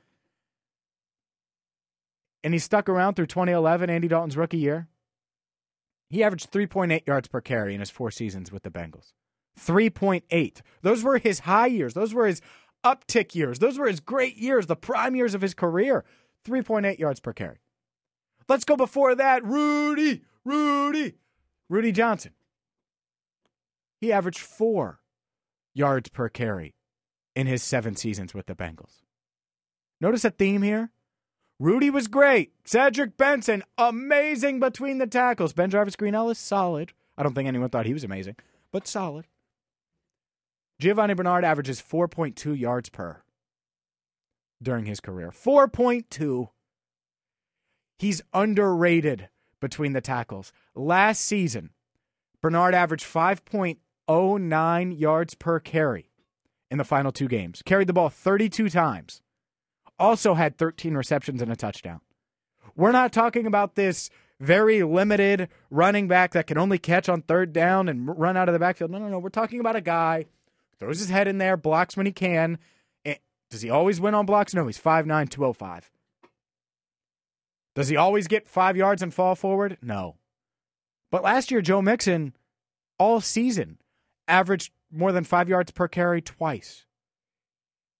[2.45, 4.87] And he stuck around through 2011, Andy Dalton's rookie year.
[6.09, 9.11] He averaged 3.8 yards per carry in his four seasons with the Bengals.
[9.59, 10.61] 3.8.
[10.81, 11.93] Those were his high years.
[11.93, 12.41] Those were his
[12.83, 13.59] uptick years.
[13.59, 16.03] Those were his great years, the prime years of his career.
[16.45, 17.57] 3.8 yards per carry.
[18.49, 19.43] Let's go before that.
[19.45, 21.15] Rudy, Rudy,
[21.69, 22.33] Rudi Johnson.
[24.01, 24.99] He averaged four
[25.73, 26.75] yards per carry
[27.35, 29.01] in his seven seasons with the Bengals.
[30.01, 30.91] Notice a theme here?
[31.59, 32.51] Rudy was great.
[32.65, 35.53] Cedric Benson, amazing between the tackles.
[35.53, 36.91] BenJarvus Green-Ellis, solid.
[37.17, 38.35] I don't think anyone thought he was amazing,
[38.71, 39.27] but solid.
[40.83, 43.21] Giovani Bernard averages 4.2 yards per
[44.61, 45.31] during his career.
[45.31, 46.49] 4.2.
[47.97, 49.29] He's underrated
[49.61, 50.51] between the tackles.
[50.75, 51.69] Last season,
[52.41, 56.11] Bernard averaged 5.09 yards per carry
[56.69, 57.61] in the final two games.
[57.63, 59.21] Carried the ball 32 times.
[59.97, 62.01] Also had 13 receptions and a touchdown.
[62.75, 67.53] We're not talking about this very limited running back that can only catch on third
[67.53, 68.91] down and run out of the backfield.
[68.91, 69.19] No, no, no.
[69.19, 70.25] We're talking about a guy
[70.83, 72.59] throws his head in there, blocks when he can.
[73.49, 74.55] Does he always win on blocks?
[74.55, 75.91] No, he's 5'9, 205.
[77.75, 79.77] Does he always get five yards and fall forward?
[79.79, 80.15] No.
[81.11, 82.33] But last year, Joe Mixon,
[82.97, 83.77] all season,
[84.27, 86.87] averaged more than five yards per carry twice.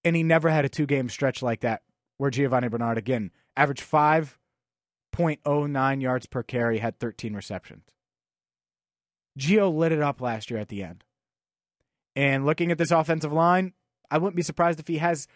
[0.03, 1.83] And he never had a two game stretch like that
[2.17, 7.83] where Giovani Bernard, again, averaged 5.09 yards per carry, had 13 receptions.
[9.37, 11.03] Gio lit it up last year at the end.
[12.15, 13.73] And looking at this offensive line,
[14.11, 15.27] I wouldn't be surprised if he has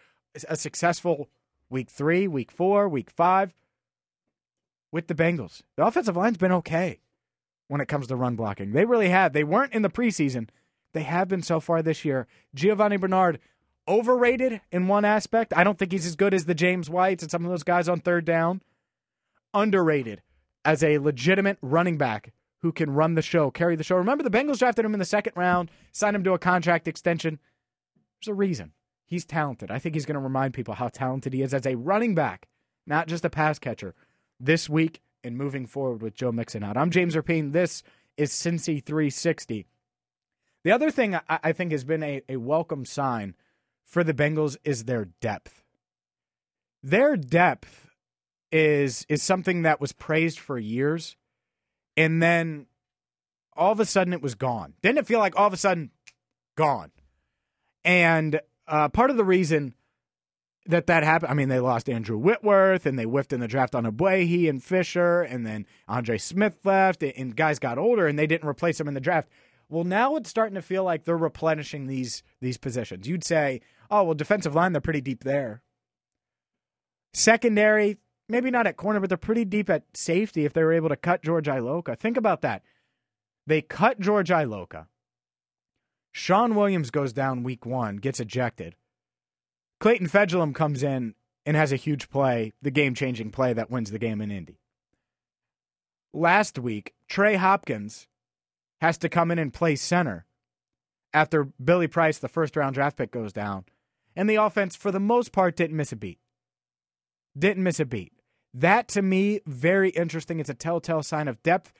[0.48, 1.28] a successful
[1.70, 3.52] week three, week four, week five
[4.92, 5.62] with the Bengals.
[5.76, 7.00] The offensive line's been okay
[7.66, 8.72] when it comes to run blocking.
[8.72, 9.32] They really have.
[9.32, 10.48] They weren't in the preseason.
[10.92, 12.26] They have been so far this year.
[12.54, 13.40] Giovani Bernard,
[13.86, 15.52] overrated in one aspect.
[15.56, 17.88] I don't think he's as good as the James Whites and some of those guys
[17.88, 18.62] on third down.
[19.54, 20.22] Underrated
[20.64, 23.96] as a legitimate running back who can run the show, carry the show.
[23.96, 27.38] Remember, the Bengals drafted him in the second round, signed him to a contract extension.
[28.20, 28.72] There's a reason.
[29.06, 29.70] He's talented.
[29.70, 32.48] I think he's going to remind people how talented he is as a running back,
[32.86, 33.94] not just a pass catcher,
[34.38, 36.76] this week and moving forward with Joe Mixon out.
[36.76, 37.52] I'm James Rapien.
[37.52, 37.82] This
[38.16, 39.66] is Cincy 360.
[40.64, 43.34] The other thing I, I think has been a, a welcome sign
[43.84, 45.62] for the Bengals is their depth.
[46.82, 47.86] Their depth
[48.50, 51.16] is is something that was praised for years
[51.98, 52.66] and then
[53.56, 54.74] all of a sudden it was gone.
[54.82, 55.90] Didn't it feel like all of a sudden
[56.56, 56.92] gone?
[57.84, 59.74] And uh, part of the reason
[60.66, 61.32] that that happened.
[61.32, 64.62] I mean, they lost Andrew Whitworth and they whiffed in the draft on Ogbuehi and
[64.62, 68.86] Fisher, and then Andre Smith left, and guys got older and they didn't replace them
[68.86, 69.28] in the draft.
[69.68, 73.08] Well, now it's starting to feel like they're replenishing these these positions.
[73.08, 75.62] You'd say, oh well, defensive line they're pretty deep there.
[77.12, 77.96] Secondary,
[78.28, 80.96] maybe not at corner, but they're pretty deep at safety if they were able to
[80.96, 81.96] cut George Iloka.
[81.98, 82.62] Think about that.
[83.46, 84.86] They cut George Iloka.
[86.12, 88.74] Shawn Williams goes down week one, gets ejected.
[89.80, 91.14] Clayton Fejedelem comes in
[91.46, 94.60] and has a huge play, the game changing play that wins the game in Indy.
[96.12, 98.08] Last week, Trey Hopkins
[98.80, 100.26] has to come in and play center
[101.14, 103.64] after Billy Price, the first round draft pick, goes down.
[104.14, 106.18] And the offense, for the most part, didn't miss a beat.
[107.38, 108.12] Didn't miss a beat.
[108.54, 110.40] That to me, very interesting.
[110.40, 111.72] It's a telltale sign of depth.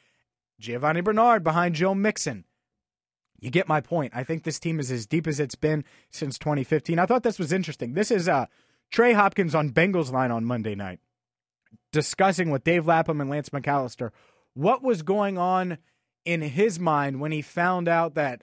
[0.61, 2.45] Giovani Bernard behind Joe Mixon.
[3.41, 4.13] You get my point.
[4.15, 6.99] I think this team is as deep as it's been since 2015.
[6.99, 7.95] I thought this was interesting.
[7.95, 8.47] This is uh,
[8.91, 10.99] Trey Hopkins on Bengals line on Monday night,
[11.93, 14.11] discussing with Dave Lapham and Lance McAllister
[14.55, 15.79] what was going on
[16.25, 18.43] in his mind when he found out that,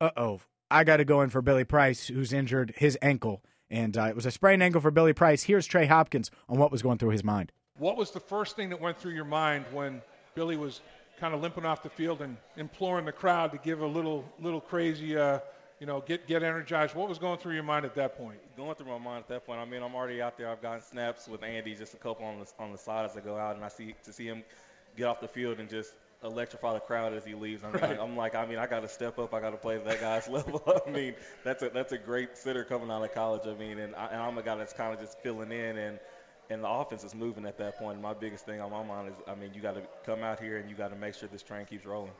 [0.00, 3.42] uh oh, I got to go in for Billy Price, who's injured his ankle.
[3.70, 5.44] And uh, it was a sprained ankle for Billy Price.
[5.44, 7.52] Here's Trey Hopkins on what was going through his mind.
[7.78, 10.02] What was the first thing that went through your mind when
[10.34, 10.80] Billy was
[11.18, 14.60] kind of limping off the field and imploring the crowd to give a little little
[14.60, 15.38] crazy, uh,
[15.78, 16.94] you know, get get energized.
[16.94, 18.38] What was going through your mind at that point?
[18.56, 20.48] Going through my mind at that point, I mean, I'm already out there.
[20.48, 23.20] I've gotten snaps with Andy, just a couple on the on the side as I
[23.20, 24.42] go out, and I see to see him
[24.96, 27.64] get off the field and just electrify the crowd as he leaves.
[27.64, 27.98] I mean, right.
[27.98, 29.32] I'm like, I mean, I got to step up.
[29.32, 30.62] I got to play at that guy's level.
[30.86, 33.42] I mean, that's a that's a great sitter coming out of college.
[33.46, 35.98] I mean, and, I, and I'm a guy that's kind of just filling in and
[36.50, 37.94] and the offense is moving at that point.
[37.94, 40.40] And my biggest thing on my mind is, I mean, you got to come out
[40.40, 42.10] here and you got to make sure this train keeps rolling.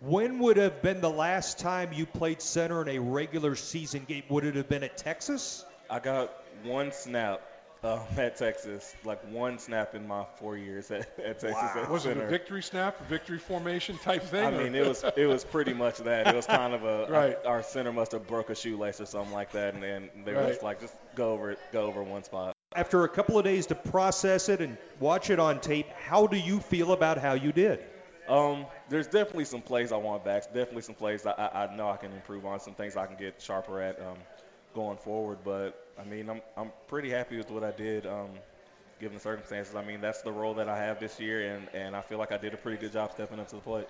[0.00, 4.24] When would have been the last time you played center in a regular season game?
[4.28, 5.64] Would it have been at Texas?
[5.88, 6.30] I got
[6.64, 7.40] one snap
[7.86, 11.52] um, at Texas, like one snap in my four years at, at Texas.
[11.52, 11.82] Wow.
[11.82, 12.22] At was center.
[12.22, 14.44] it a victory snap, a victory formation type thing?
[14.44, 16.26] I mean, it was it was pretty much that.
[16.26, 17.38] It was kind of a right.
[17.44, 20.32] our, our center must have broke a shoelace or something like that, and then they
[20.32, 20.42] right.
[20.42, 22.54] were just like, just go over it, go over one spot.
[22.74, 26.36] After a couple of days to process it and watch it on tape, how do
[26.36, 27.80] you feel about how you did?
[28.28, 30.46] Um, there's definitely some plays I want back.
[30.46, 32.58] Definitely some plays I, I, know I can improve on.
[32.60, 34.16] Some things I can get sharper at um,
[34.74, 35.38] going forward.
[35.44, 38.06] But I mean, I'm I'm pretty happy with what I did.
[38.06, 38.30] Um,
[39.00, 41.94] given the circumstances, I mean, that's the role that I have this year, and, and
[41.94, 43.86] I feel like I did a pretty good job stepping up to the plate.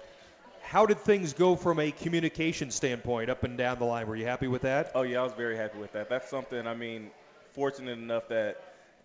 [0.62, 4.08] How did things go from a communication standpoint up and down the line?
[4.08, 4.90] Were you happy with that?
[4.94, 6.08] Oh yeah, I was very happy with that.
[6.08, 6.66] That's something.
[6.66, 7.10] I mean,
[7.52, 8.60] fortunate enough that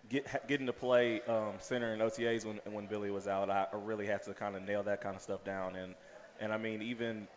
[0.08, 4.06] get, getting to play um, center in OTAs when when Billy was out, I really
[4.06, 5.76] had to kind of nail that kind of stuff down.
[5.76, 5.94] And
[6.40, 7.28] and I mean, even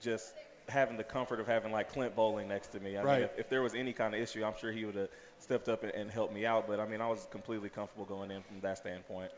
[0.00, 0.34] just
[0.68, 2.96] having the comfort of having like Clint Boling next to me.
[2.96, 3.20] I right.
[3.20, 5.68] mean, if, if, there was any kind of issue, I'm sure he would have stepped
[5.68, 6.66] up and, and helped me out.
[6.66, 9.30] But I mean, I was completely comfortable going in from that standpoint.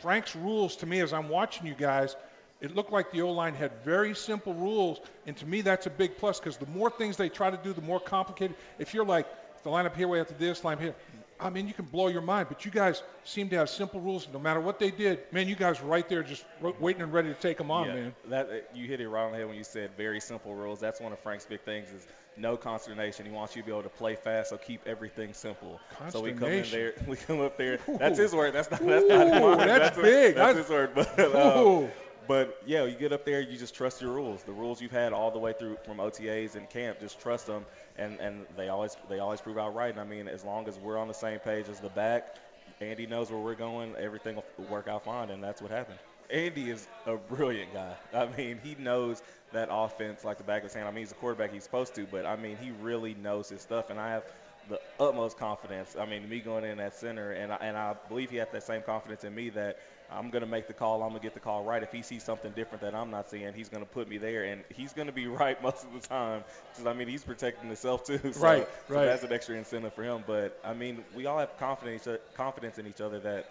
[0.00, 2.16] Frank's rules to me, as I'm watching you guys,
[2.60, 5.90] it looked like the O line had very simple rules, and to me that's a
[5.90, 8.56] big plus because the more things they try to do, the more complicated.
[8.78, 9.26] If you're like
[9.62, 10.94] the lineup here, we have to do this, line here.
[11.38, 14.26] I mean, you can blow your mind, but you guys seem to have simple rules.
[14.32, 16.44] No matter what they did, man, you guys were right there just
[16.80, 18.14] waiting and ready to take them on, yeah, man.
[18.28, 20.80] That you hit it right on the head when you said very simple rules.
[20.80, 22.06] That's one of Frank's big things is
[22.38, 23.26] no consternation.
[23.26, 25.80] He wants you to be able to play fast, so keep everything simple.
[26.10, 27.78] So we come in there, we come up there.
[27.88, 27.98] Ooh.
[27.98, 28.54] That's his word.
[28.54, 29.58] That's not that's not mine.
[29.58, 30.34] That's, that's big.
[30.34, 30.90] That's, that's, his word.
[30.94, 31.88] But um,
[32.26, 34.42] but yeah, you get up there, you just trust your rules.
[34.42, 37.64] The rules you've had all the way through from OTAs and camp, just trust them,
[37.96, 39.90] and and they always they always prove out right.
[39.90, 42.36] And I mean, as long as we're on the same page as the back,
[42.80, 45.98] Andy knows where we're going, everything will work out fine, and that's what happened.
[46.30, 47.94] Andy is a brilliant guy.
[48.12, 50.88] I mean, he knows that offense like the back of his hand.
[50.88, 53.60] I mean, he's a quarterback; he's supposed to, but I mean, he really knows his
[53.60, 54.24] stuff, and I have
[54.68, 55.96] the utmost confidence.
[55.98, 58.62] I mean, me going in at center, and I, and I believe he had that
[58.62, 59.78] same confidence in me that
[60.10, 61.02] I'm going to make the call.
[61.02, 61.82] I'm going to get the call right.
[61.82, 64.44] If he sees something different that I'm not seeing, he's going to put me there,
[64.44, 66.44] and he's going to be right most of the time.
[66.72, 68.20] Because I mean, he's protecting himself too.
[68.36, 68.94] So, right, so.
[68.94, 70.24] That's an extra incentive for him.
[70.26, 73.46] But I mean, we all have confidence uh, confidence in each other that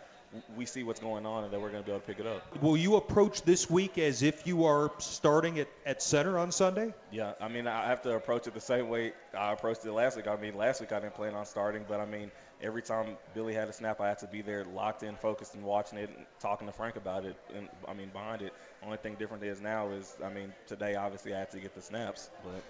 [0.55, 2.27] we see what's going on and that we're going to be able to pick it
[2.27, 2.61] up.
[2.61, 6.93] Will you approach this week as if you are starting at, at center on Sunday?
[7.11, 10.17] Yeah, I mean, I have to approach it the same way I approached it last
[10.17, 10.27] week.
[10.27, 12.31] I mean, last week I didn't plan on starting, but I mean,
[12.61, 15.63] every time Billy had a snap, I had to be there, locked in, focused, and
[15.63, 17.35] watching it, and talking to Frank about it.
[17.55, 18.53] And I mean, behind it,
[18.83, 21.81] only thing different is now is, I mean, today obviously I had to get the
[21.81, 22.63] snaps, but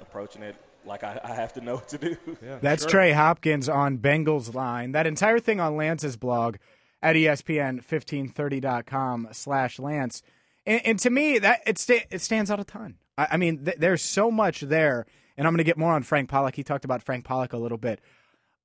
[0.00, 0.56] approaching it
[0.86, 2.16] like I, I have to know what to do.
[2.44, 2.90] Yeah, That's sure.
[2.90, 4.92] Trey Hopkins on Bengals line.
[4.92, 6.56] That entire thing on Lance's blog
[7.04, 10.22] at ESPN1530.com slash Lance.
[10.66, 12.94] And, and, to me, that it, sta- it stands out a ton.
[13.18, 15.04] I, I mean, th- there's so much there.
[15.36, 16.56] And I'm going to get more on Frank Pollack.
[16.56, 18.00] He talked about Frank Pollack a little bit.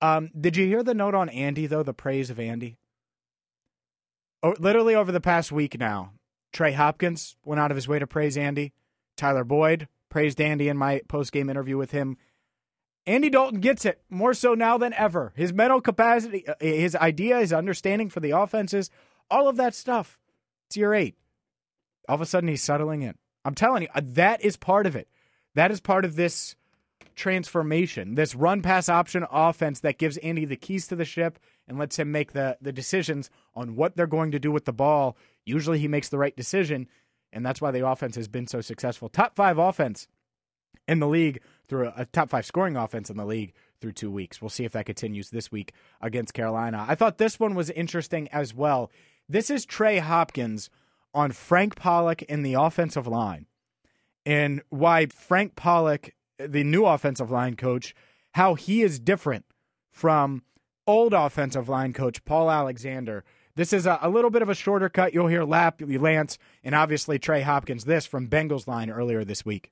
[0.01, 1.83] Um, did you hear the note on Andy though?
[1.83, 2.77] The praise of Andy.
[4.57, 6.13] Literally over the past week now,
[6.53, 8.71] Trey Hopkins went out of his way to praise Andy.
[9.17, 12.15] Tyler Boyd praised Andy in my post game interview with him.
[13.05, 15.33] Andy Dalton gets it more so now than ever.
[15.35, 18.89] His mental capacity, uh, his idea, his understanding for the offenses,
[19.31, 20.19] all of that stuff.
[20.67, 21.15] It's year eight.
[22.07, 23.15] All of a sudden, he's settling in.
[23.45, 25.07] I'm telling you, uh, that is part of it.
[25.55, 26.55] That is part of this
[27.15, 31.37] transformation, this run pass option offense that gives Andy the keys to the ship
[31.67, 34.71] and lets him make the, the decisions on what they're going to do with the
[34.71, 35.17] ball.
[35.45, 36.87] Usually he makes the right decision,
[37.33, 39.09] and that's why the offense has been so successful.
[39.09, 40.07] Top five offense
[40.87, 44.11] in the league through a, a, top five scoring offense in the league through two
[44.11, 44.41] weeks.
[44.41, 46.85] We'll see if that continues this week against Carolina.
[46.87, 48.91] I thought this one was interesting as well.
[49.27, 50.69] This is Trey Hopkins
[51.13, 53.45] on Frank Pollack in the offensive line
[54.25, 57.95] and why Frank Pollack, the new offensive line coach,
[58.33, 59.45] how he is different
[59.91, 60.43] from
[60.85, 63.23] old offensive line coach Paul Alexander.
[63.55, 65.13] This is a, a, little bit of a shorter cut.
[65.13, 67.85] You'll hear Lap, Lance, and obviously Trey Hopkins.
[67.85, 69.71] This from Bengals line earlier this week.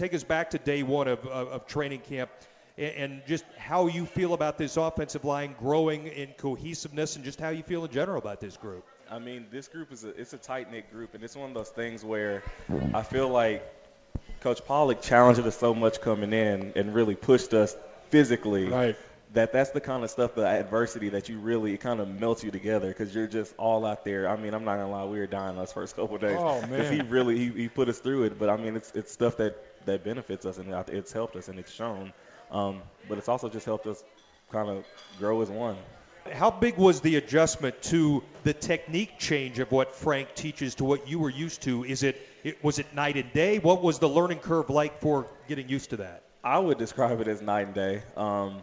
[0.00, 2.30] Take us back to day one of, of, of training camp
[2.78, 7.38] and, and just how you feel about this offensive line growing in cohesiveness and just
[7.38, 8.82] how you feel in general about this group.
[9.10, 11.54] I mean, this group is a it's a tight knit group, and it's one of
[11.54, 12.42] those things where
[12.94, 13.62] I feel like
[14.40, 17.76] Coach Pollack challenged us so much coming in and really pushed us
[18.08, 18.68] physically.
[18.68, 18.96] Right.
[19.34, 22.42] That that's the kind of stuff, the adversity that you really it kind of melts
[22.42, 24.30] you together because you're just all out there.
[24.30, 26.62] I mean, I'm not gonna lie, we were dying those first couple of days oh,
[26.62, 28.38] because he really he, he put us through it.
[28.38, 31.58] But I mean, it's it's stuff that that benefits us and it's helped us and
[31.58, 32.12] it's shown.
[32.50, 34.02] Um, but it's also just helped us
[34.50, 34.84] kind of
[35.18, 35.76] grow as one.
[36.32, 41.08] How big was the adjustment to the technique change of what Frank teaches to what
[41.08, 41.84] you were used to?
[41.84, 43.58] Is it, it was it night and day?
[43.58, 46.22] What was the learning curve like for getting used to that?
[46.44, 48.02] I would describe it as night and day.
[48.16, 48.62] Um,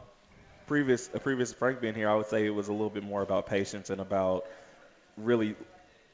[0.67, 3.47] previous previous Frank being here, I would say it was a little bit more about
[3.47, 4.45] patience and about
[5.17, 5.55] really.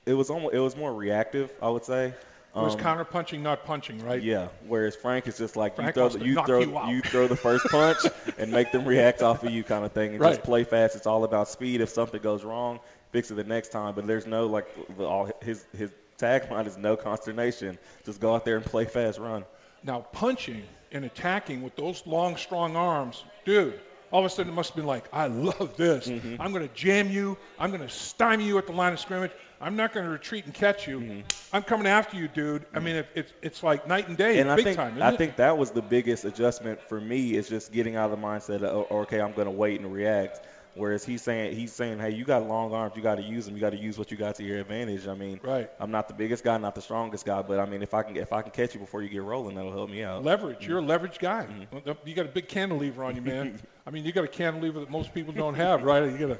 [0.05, 1.53] It was almost it was more reactive.
[1.61, 2.13] I would say.
[2.55, 4.21] It was um, counter punching, not punching, right?
[4.21, 4.49] Yeah.
[4.67, 7.35] Whereas Frank is just like Frank you throw the, you throw you, you, throw the
[7.35, 7.97] first punch
[8.37, 10.35] and make them react off of you, kind of thing, and right.
[10.35, 10.95] just play fast.
[10.95, 11.81] It's all about speed.
[11.81, 12.79] If something goes wrong,
[13.11, 13.95] fix it the next time.
[13.95, 14.67] But there's no like
[14.99, 17.79] all his his tagline is no consternation.
[18.05, 19.45] Just go out there and play fast, run.
[19.83, 23.79] Now punching and attacking with those long, strong arms, dude
[24.13, 26.07] all of a sudden it must have been like, I love this.
[26.07, 26.39] Mm-hmm.
[26.39, 27.35] I'm going to jam you.
[27.59, 29.31] I'm going to stymie you at the line of scrimmage.
[29.63, 30.99] I'm not going to retreat and catch you.
[30.99, 31.55] Mm-hmm.
[31.55, 32.65] I'm coming after you, dude.
[32.73, 35.01] I mean, it, it's it's like night and day, and big I think, time.
[35.01, 35.17] I it?
[35.17, 38.61] think that was the biggest adjustment for me is just getting out of the mindset
[38.61, 40.41] of oh, okay, I'm going to wait and react.
[40.75, 43.55] Whereas he's saying he's saying, hey, you got long arms, you got to use them,
[43.55, 45.07] you got to use what you got to your advantage.
[45.07, 45.69] I mean, right.
[45.79, 48.17] I'm not the biggest guy, not the strongest guy, but I mean, if I can
[48.17, 50.23] if I can catch you before you get rolling, that'll help me out.
[50.23, 50.69] Leverage, mm-hmm.
[50.69, 51.45] you're a leverage guy.
[51.73, 51.89] Mm-hmm.
[52.05, 53.61] You got a big cantilever on you, man.
[53.85, 56.03] I mean, you got a cantilever that most people don't have, right?
[56.11, 56.39] You got a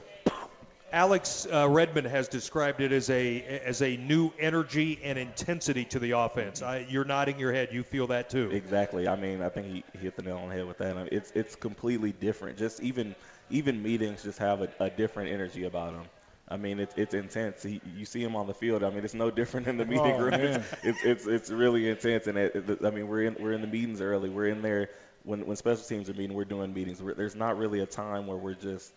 [0.94, 5.98] Alex uh, Redmond has described it as a as a new energy and intensity to
[5.98, 6.62] the offense.
[6.62, 7.70] I, you're nodding your head.
[7.72, 8.52] You feel that too.
[8.52, 9.08] Exactly.
[9.08, 10.96] I mean, I think he hit the nail on the head with that.
[10.96, 12.60] I mean, it's it's completely different.
[12.60, 13.16] Just even
[13.50, 16.06] even meetings just have a, a different energy about them.
[16.48, 17.64] I mean, it's it's intense.
[17.64, 18.84] He, you see him on the field.
[18.84, 20.34] I mean, it's no different in the meeting oh, room.
[20.36, 22.28] It's, it's, it's it's really intense.
[22.28, 24.30] And it, it, I mean, we're in we're in the meetings early.
[24.30, 24.92] We're in there
[25.24, 26.36] when when special teams are meeting.
[26.36, 27.02] We're doing meetings.
[27.02, 28.94] We're, there's not really a time where we're just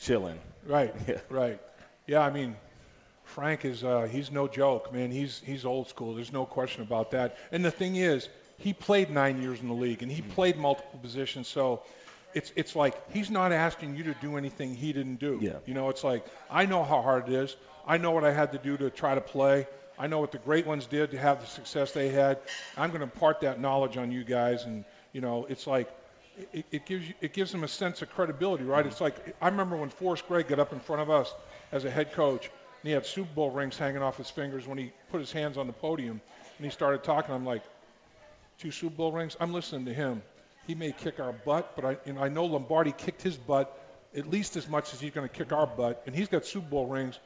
[0.00, 0.38] chilling.
[0.66, 0.94] Right.
[1.06, 1.18] Yeah.
[1.28, 1.60] Right.
[2.06, 2.20] Yeah.
[2.20, 2.56] I mean,
[3.24, 5.10] Frank is uh, he's no joke, man.
[5.10, 6.14] He's he's old school.
[6.14, 7.36] There's no question about that.
[7.52, 8.28] And the thing is,
[8.58, 10.30] he played nine years in the league, and he mm-hmm.
[10.32, 11.48] played multiple positions.
[11.48, 11.82] So
[12.34, 15.38] it's it's like he's not asking you to do anything he didn't do.
[15.42, 15.58] Yeah.
[15.66, 17.56] You know, it's like I know how hard it is.
[17.86, 19.66] I know what I had to do to try to play.
[19.98, 22.38] I know what the great ones did to have the success they had.
[22.76, 25.88] I'm going to impart that knowledge on you guys, and you know, it's like
[26.52, 28.80] it, it, gives you, it gives them a sense of credibility, right?
[28.80, 28.88] Mm-hmm.
[28.88, 31.32] It's like I remember when Forrest Gregg got up in front of us
[31.72, 34.78] as a head coach, and he had Super Bowl rings hanging off his fingers when
[34.78, 36.20] he put his hands on the podium,
[36.58, 37.34] and he started talking.
[37.34, 37.62] I'm like,
[38.58, 39.36] two Super Bowl rings.
[39.40, 40.22] I'm listening to him.
[40.66, 43.82] He may kick our butt, but I, you know, I know Lombardi kicked his butt
[44.16, 46.68] at least as much as he's going to kick our butt, and he's got Super
[46.68, 47.18] Bowl rings.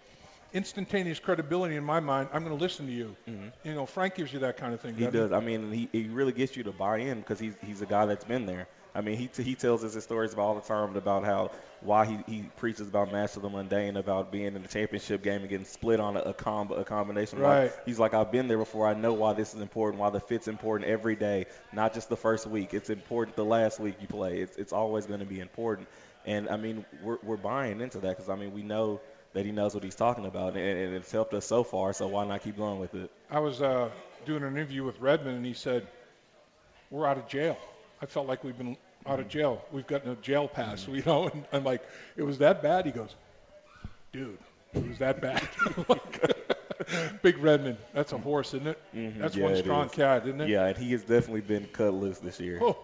[0.53, 2.29] Instantaneous credibility in my mind.
[2.33, 3.15] I'm going to listen to you.
[3.29, 3.69] Mm-hmm.
[3.69, 4.97] You know, Frank gives you that kind of thing.
[4.97, 5.31] He does.
[5.31, 5.37] He?
[5.37, 8.07] I mean, he, he really gets you to buy in because he's he's a guy
[8.07, 8.67] that's been there.
[8.95, 11.51] I mean, he t- he tells us his stories about all the time about how
[11.81, 15.49] why he, he preaches about master the mundane, about being in the championship game and
[15.49, 17.39] getting split on a, a, comb, a combination.
[17.39, 17.73] Right.
[17.87, 18.87] he's like, I've been there before.
[18.87, 22.17] I know why this is important, why the fit's important every day, not just the
[22.17, 22.75] first week.
[22.75, 24.41] It's important the last week you play.
[24.41, 25.89] It's, it's always going to be important.
[26.27, 29.01] And, I mean, we're, we're buying into that because, I mean, we know
[29.33, 32.09] that he knows what he's talking about, and, and it's helped us so far, so
[32.09, 33.11] why not keep going with it?
[33.31, 33.89] I was uh,
[34.27, 35.87] doing an interview with Redmond, and he said,
[36.91, 37.57] we're out of jail.
[38.03, 38.77] I felt like we've been
[39.07, 39.65] out of jail.
[39.73, 41.83] We've gotten a jail pass, you know, and I'm like,
[42.17, 42.87] it was that bad.
[42.87, 43.15] He goes,
[44.13, 44.39] dude,
[44.75, 45.47] it was that bad.
[47.23, 48.79] Big Redmond, that's a horse, isn't it?
[48.95, 49.93] Mhm, That's yeah, one strong is.
[49.93, 50.49] cat, isn't it?
[50.49, 52.59] Yeah, and he has definitely been cut loose this year.
[52.63, 52.79] Oh,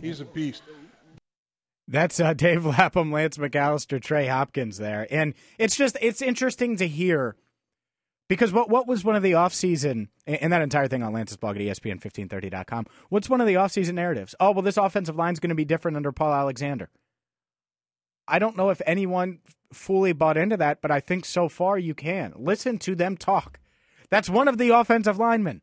[0.00, 0.62] he's a beast.
[1.88, 6.88] That's uh, Dave Lapham, Lance McAllister, Trey Hopkins there, and it's just it's interesting to
[6.88, 7.36] hear
[8.28, 11.56] because what what was one of the offseason and that entire thing on Lance's blog
[11.56, 12.86] at E ESPN1530.com.
[13.08, 14.34] What's one of the offseason narratives?
[14.40, 16.90] Oh well, this offensive line's going to be different under Paul Alexander.
[18.26, 19.40] I don't know if anyone
[19.72, 23.58] fully bought into that, but I think so far you can listen to them talk.
[24.10, 25.62] That's one of the offensive linemen,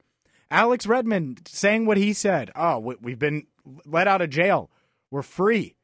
[0.51, 2.51] Alex Redmond, saying what he said.
[2.55, 3.47] Oh, we've been
[3.85, 4.69] let out of jail.
[5.11, 5.75] We're free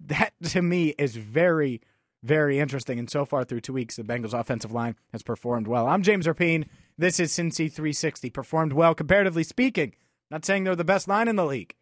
[0.00, 1.80] that to me is very,
[2.26, 2.98] very interesting.
[2.98, 5.86] And so far through two weeks, the Bengals offensive line has performed well.
[5.86, 6.64] I'm James Rapien.
[6.98, 8.30] This is Cincy 360.
[8.30, 9.94] Performed well, comparatively speaking.
[10.30, 11.74] Not saying they're the best line in the league.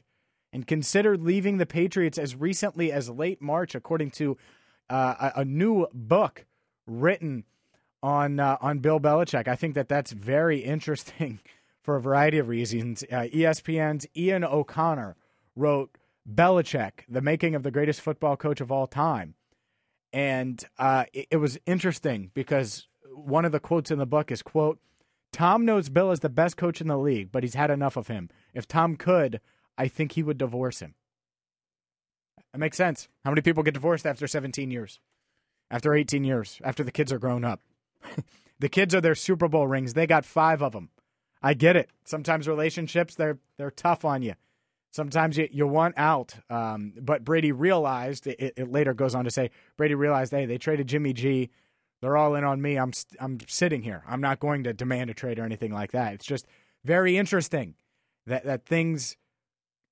[0.53, 4.37] and considered leaving the Patriots as recently as late March, according to
[4.89, 6.47] uh, a, a new book
[6.87, 7.45] written
[8.03, 9.47] on uh, on Bill Belichick.
[9.47, 11.41] I think that that's very interesting
[11.83, 13.03] for a variety of reasons.
[13.11, 15.17] Uh, ESPN's Ian O'Connor
[15.57, 15.97] wrote
[16.29, 19.35] Belichick, the making of the greatest football coach of all time,
[20.13, 24.43] and uh, it, it was interesting because one of the quotes in the book is
[24.43, 24.79] quote.
[25.33, 28.09] Tom knows Bill is the best coach in the league, but he's had enough of
[28.09, 28.29] him.
[28.53, 29.41] If Tom could,
[29.79, 30.95] I think he would divorce him.
[32.53, 33.09] That makes sense.
[33.25, 34.99] How many people get divorced after 17 years?
[35.71, 36.61] After 18 years?
[36.65, 37.61] After the kids are grown up?
[38.59, 39.95] the kids are their Super Bowl rings.
[39.95, 40.91] They got five of them.
[41.43, 41.91] I get it.
[42.05, 44.35] Sometimes relationships they're they're tough on you.
[44.93, 46.35] Sometimes you, you want out.
[46.51, 50.59] Um, but Brady realized it, it later goes on to say Brady realized hey they
[50.59, 51.51] traded Jimmy G.
[52.01, 52.77] They're all in on me.
[52.77, 54.03] I'm I'm sitting here.
[54.07, 56.15] I'm not going to demand a trade or anything like that.
[56.15, 56.47] It's just
[56.85, 57.75] very interesting
[58.27, 59.17] that that things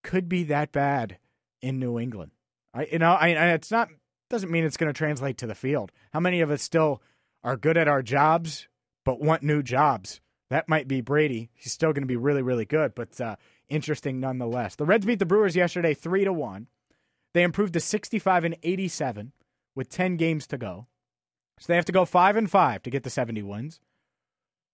[0.03, 1.19] could be that bad
[1.61, 2.33] in New England.
[2.75, 3.89] I, you know, I, I it's not
[4.31, 5.93] doesn't mean it's going to translate to the field.
[6.13, 7.03] How many of us still
[7.43, 8.69] are good at our jobs
[9.05, 10.21] but want new jobs?
[10.51, 11.51] That might be Brady.
[11.55, 13.37] He's still going to be really, really good, but uh,
[13.69, 14.77] interesting nonetheless.
[14.77, 16.69] The Reds beat the Brewers yesterday, three to one.
[17.35, 19.33] They improved to sixty-five and eighty-seven
[19.75, 20.87] with ten games to go,
[21.59, 23.81] so they have to go five and five to get the seventy wins.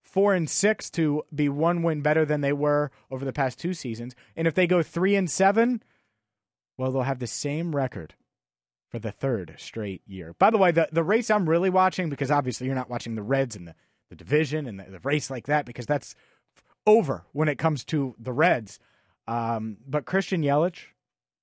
[0.01, 3.73] Four and six to be one win better than they were over the past two
[3.73, 5.83] seasons, and if they go three and seven,
[6.77, 8.13] well, they'll have the same record
[8.89, 10.35] for the third straight year.
[10.39, 13.23] By the way, the, the race I'm really watching, because obviously you're not watching the
[13.23, 13.75] Reds and the,
[14.09, 16.15] the division and the, the race like that, because that's
[16.85, 18.79] over when it comes to the Reds.
[19.27, 20.85] Um, but Christian Yelich,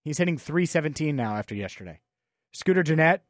[0.04, 2.00] he's hitting 317 now after yesterday.
[2.52, 3.22] Scooter Gennett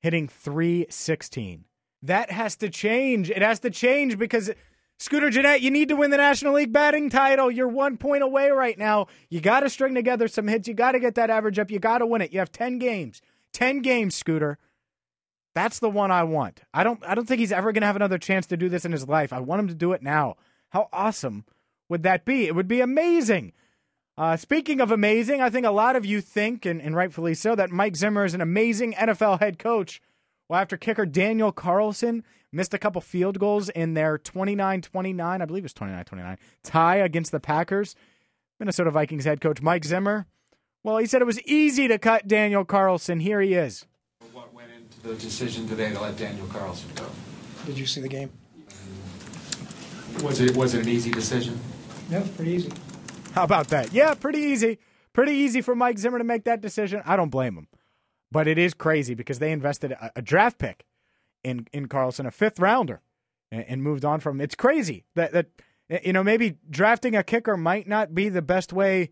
[0.00, 1.64] hitting 316.
[2.02, 3.30] That has to change.
[3.30, 4.50] It has to change because
[4.98, 7.50] Scooter Gennett, you need to win the National League batting title.
[7.50, 9.06] You're one point away right now.
[9.30, 10.68] You got to string together some hits.
[10.68, 11.70] You got to get that average up.
[11.70, 12.32] You got to win it.
[12.32, 13.22] You have 10 games.
[13.52, 14.58] 10 games, Scooter.
[15.58, 16.60] That's the one I want.
[16.72, 18.84] I don't I don't think he's ever going to have another chance to do this
[18.84, 19.32] in his life.
[19.32, 20.36] I want him to do it now.
[20.68, 21.44] How awesome
[21.88, 22.46] would that be?
[22.46, 23.52] It would be amazing.
[24.16, 27.56] Uh, speaking of amazing, I think a lot of you think, and, and rightfully so,
[27.56, 30.00] that Mike Zimmer is an amazing NFL head coach.
[30.48, 35.44] Well, after kicker Daniel Carlson missed a couple field goals in their 29 29, I
[35.44, 37.96] believe it was 29 29, tie against the Packers,
[38.60, 40.26] Minnesota Vikings head coach Mike Zimmer.
[40.84, 43.18] Well, he said it was easy to cut Daniel Carlson.
[43.18, 43.87] Here he is.
[45.02, 47.06] What went into the decision today to let Daniel Carlson go?
[47.66, 48.30] Did you see the game?
[50.22, 51.60] Was it was it an easy decision?
[52.10, 52.72] Yeah, pretty easy.
[53.32, 53.92] How about that?
[53.92, 54.78] Yeah, pretty easy.
[55.12, 57.02] Pretty easy for Mike Zimmer to make that decision.
[57.04, 57.68] I don't blame him.
[58.32, 60.84] But it is crazy because they invested a, a draft pick
[61.44, 63.00] in, in Carlson, a fifth rounder,
[63.52, 64.40] and, and moved on from him.
[64.42, 65.46] It's crazy that, that,
[66.04, 69.10] you know, maybe drafting a kicker might not be the best way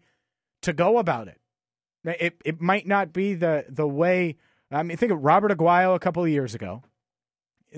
[0.63, 1.41] to go about it.
[2.05, 4.37] It, it might not be the, the way.
[4.71, 6.83] I mean, think of Robert Aguayo a couple of years ago,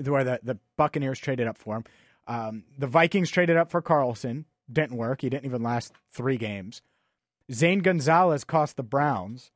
[0.03, 1.83] where the, the Buccaneers traded up for him.
[2.27, 4.45] Um, the Vikings traded up for Carlson.
[4.71, 5.21] Didn't work.
[5.21, 6.81] He didn't even last three games.
[7.51, 9.51] Zane Gonzalez cost the Browns.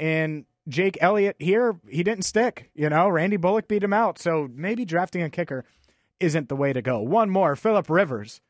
[0.00, 2.70] And Jake Elliott here, he didn't stick.
[2.74, 4.18] You know, Randy Bullock beat him out.
[4.18, 5.64] So maybe drafting a kicker
[6.18, 7.00] isn't the way to go.
[7.00, 8.40] One more, Philip Rivers.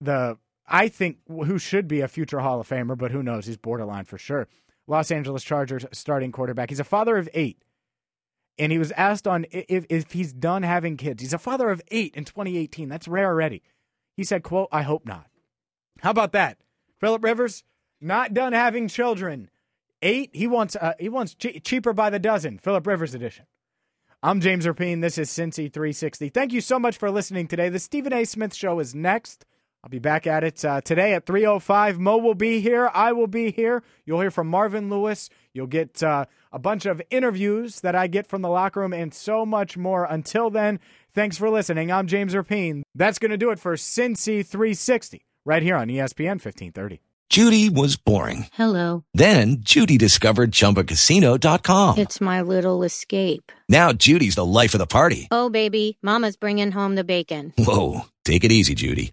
[0.00, 3.46] The I think who should be a future Hall of Famer, but who knows?
[3.46, 4.48] He's borderline for sure.
[4.86, 6.70] Los Angeles Chargers starting quarterback.
[6.70, 7.62] He's a father of eight.
[8.58, 11.22] And he was asked on if, if he's done having kids.
[11.22, 12.88] He's a father of eight in 2018.
[12.88, 13.62] That's rare already.
[14.16, 15.26] He said, quote, I hope not.
[16.00, 16.58] How about that?
[17.00, 17.64] Philip Rivers,
[18.00, 19.48] not done having children.
[20.02, 22.58] Eight, he wants uh, he wants che- cheaper by the dozen.
[22.58, 23.46] Philip Rivers edition.
[24.22, 25.00] I'm James Rapien.
[25.00, 26.28] This is Cincy 360.
[26.28, 27.68] Thank you so much for listening today.
[27.68, 28.24] The Stephen A.
[28.24, 29.44] Smith Show is next.
[29.84, 31.98] I'll be back at it uh, today at 3:05.
[31.98, 32.88] Mo will be here.
[32.94, 33.82] I will be here.
[34.06, 35.28] You'll hear from Marvin Lewis.
[35.52, 39.12] You'll get uh, a bunch of interviews that I get from the locker room and
[39.12, 40.04] so much more.
[40.04, 40.78] Until then,
[41.14, 41.90] thanks for listening.
[41.90, 42.82] I'm James Rapien.
[42.94, 47.00] That's going to do it for Cincy 360 right here on ESPN 1530.
[47.28, 48.46] Judy was boring.
[48.52, 49.04] Hello.
[49.14, 51.98] Then Judy discovered ChumbaCasino.com.
[51.98, 53.50] It's my little escape.
[53.68, 55.26] Now Judy's the life of the party.
[55.32, 57.52] Oh baby, Mama's bringing home the bacon.
[57.58, 59.12] Whoa, take it easy, Judy.